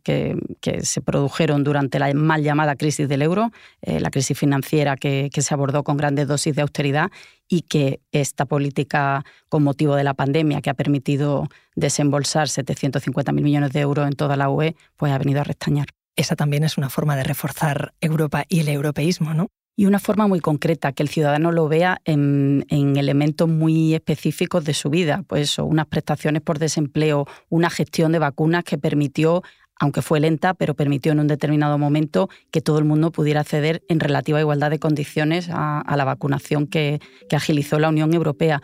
se 0.82 1.02
produjeron 1.02 1.66
durante 1.66 2.00
la 2.00 2.14
mal 2.14 2.42
llamada 2.44 2.78
crisis 2.78 3.10
del 3.10 3.22
euro, 3.22 3.52
eh, 3.82 4.00
la 4.00 4.10
crisis 4.10 4.40
financiera 4.40 4.96
que, 4.96 5.30
se 5.30 5.54
abordó 5.54 5.84
con 5.84 5.98
grandes 5.98 6.30
dosis 6.30 6.56
de 6.56 6.62
austeridad 6.62 7.12
y 7.50 7.64
que 7.64 8.00
esta 8.14 8.46
política 8.46 9.26
con 9.50 9.64
motivo 9.64 9.96
de 9.98 10.06
la 10.06 10.14
pandemia 10.14 10.62
que 10.62 10.70
ha 10.70 10.76
permitido 10.76 11.50
desembolsar 11.76 12.48
750.000 12.48 13.34
millones 13.34 13.74
de 13.74 13.82
euros 13.82 14.08
en 14.08 14.14
toda 14.14 14.38
la 14.38 14.50
UE, 14.50 14.78
pues 14.96 15.12
ha 15.12 15.18
venido 15.18 15.42
a 15.42 15.44
restañar. 15.44 15.88
Esa 16.16 16.38
también 16.38 16.64
es 16.64 16.78
una 16.78 16.90
forma 16.90 17.18
de 17.18 17.26
reforzar 17.26 17.94
Europa 18.00 18.46
y 18.48 18.62
el 18.62 18.70
europeísmo, 18.70 19.34
¿no? 19.34 19.50
Y 19.76 19.86
una 19.86 20.00
forma 20.00 20.28
muy 20.28 20.40
concreta, 20.40 20.92
que 20.92 21.04
el 21.04 21.10
ciudadano 21.10 21.52
lo 21.52 21.68
vea 21.68 22.02
en, 22.06 22.66
elementos 22.70 23.50
muy 23.50 23.96
específicos 23.96 24.66
de 24.66 24.74
su 24.74 24.90
vida, 24.90 25.24
pues 25.28 25.58
unas 25.58 25.88
prestaciones 25.88 26.42
por 26.42 26.60
desempleo, 26.60 27.26
una 27.50 27.70
gestión 27.70 28.12
de 28.12 28.20
vacunas 28.20 28.64
que 28.64 28.78
permitió, 28.78 29.42
aunque 29.80 30.04
fue 30.04 30.20
lenta, 30.20 30.54
pero 30.54 30.76
permitió 30.76 31.12
en 31.12 31.20
un 31.20 31.28
determinado 31.28 31.78
momento 31.78 32.30
que 32.52 32.62
todo 32.62 32.78
el 32.78 32.86
mundo 32.86 33.12
pudiera 33.12 33.42
acceder 33.42 33.84
en 33.90 34.00
relativa 34.00 34.40
igualdad 34.40 34.70
de 34.70 34.80
condiciones 34.80 35.50
a, 35.52 35.84
la 35.96 36.06
vacunación 36.06 36.68
que, 36.68 37.02
que 37.28 37.36
agilizó 37.36 37.80
la 37.80 37.90
Unión 37.90 38.14
Europea. 38.14 38.62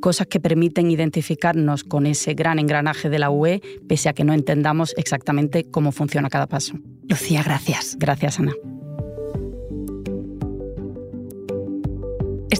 Cosas 0.00 0.28
que 0.28 0.40
permiten 0.40 0.90
identificarnos 0.90 1.82
con 1.82 2.06
ese 2.06 2.34
gran 2.34 2.60
engranaje 2.60 3.10
de 3.10 3.18
la 3.18 3.30
UE, 3.30 3.60
pese 3.88 4.08
a 4.08 4.12
que 4.12 4.24
no 4.24 4.32
entendamos 4.32 4.94
exactamente 4.96 5.68
cómo 5.70 5.90
funciona 5.90 6.30
cada 6.30 6.46
paso. 6.46 6.74
Lucía, 7.08 7.42
gracias. 7.42 7.96
Gracias, 7.98 8.38
Ana. 8.38 8.52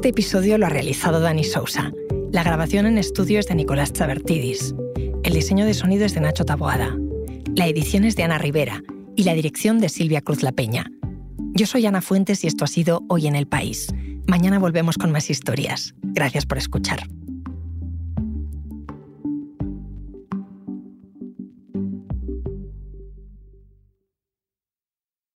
Este 0.03 0.11
episodio 0.11 0.59
lo 0.59 0.67
ha 0.67 0.69
realizado 0.69 1.21
Dani 1.21 1.45
Sousa. 1.45 1.93
La 2.33 2.43
grabación 2.43 2.87
en 2.87 2.99
estudio 2.99 3.39
es 3.39 3.47
de 3.47 3.55
Nicolás 3.55 3.93
Chabertidis. 3.93 4.75
El 5.23 5.33
diseño 5.33 5.65
de 5.65 5.75
sonido 5.75 6.05
es 6.05 6.13
de 6.13 6.21
Nacho 6.21 6.45
Taboada. 6.45 6.99
La 7.55 7.69
edición 7.69 8.03
es 8.03 8.17
de 8.17 8.25
Ana 8.25 8.39
Rivera 8.39 8.83
y 9.15 9.23
la 9.23 9.35
dirección 9.35 9.79
de 9.79 9.89
Silvia 9.89 10.21
Cruz 10.21 10.43
La 10.43 10.51
Peña. 10.51 10.91
Yo 11.55 11.67
soy 11.67 11.87
Ana 11.87 12.01
Fuentes 12.01 12.43
y 12.43 12.49
esto 12.49 12.65
ha 12.65 12.67
sido 12.67 13.05
Hoy 13.09 13.29
en 13.29 13.37
el 13.37 13.47
País. 13.47 13.95
Mañana 14.27 14.59
volvemos 14.59 14.99
con 14.99 15.13
más 15.13 15.31
historias. 15.31 15.95
Gracias 16.03 16.47
por 16.47 16.59
escuchar. 16.59 17.07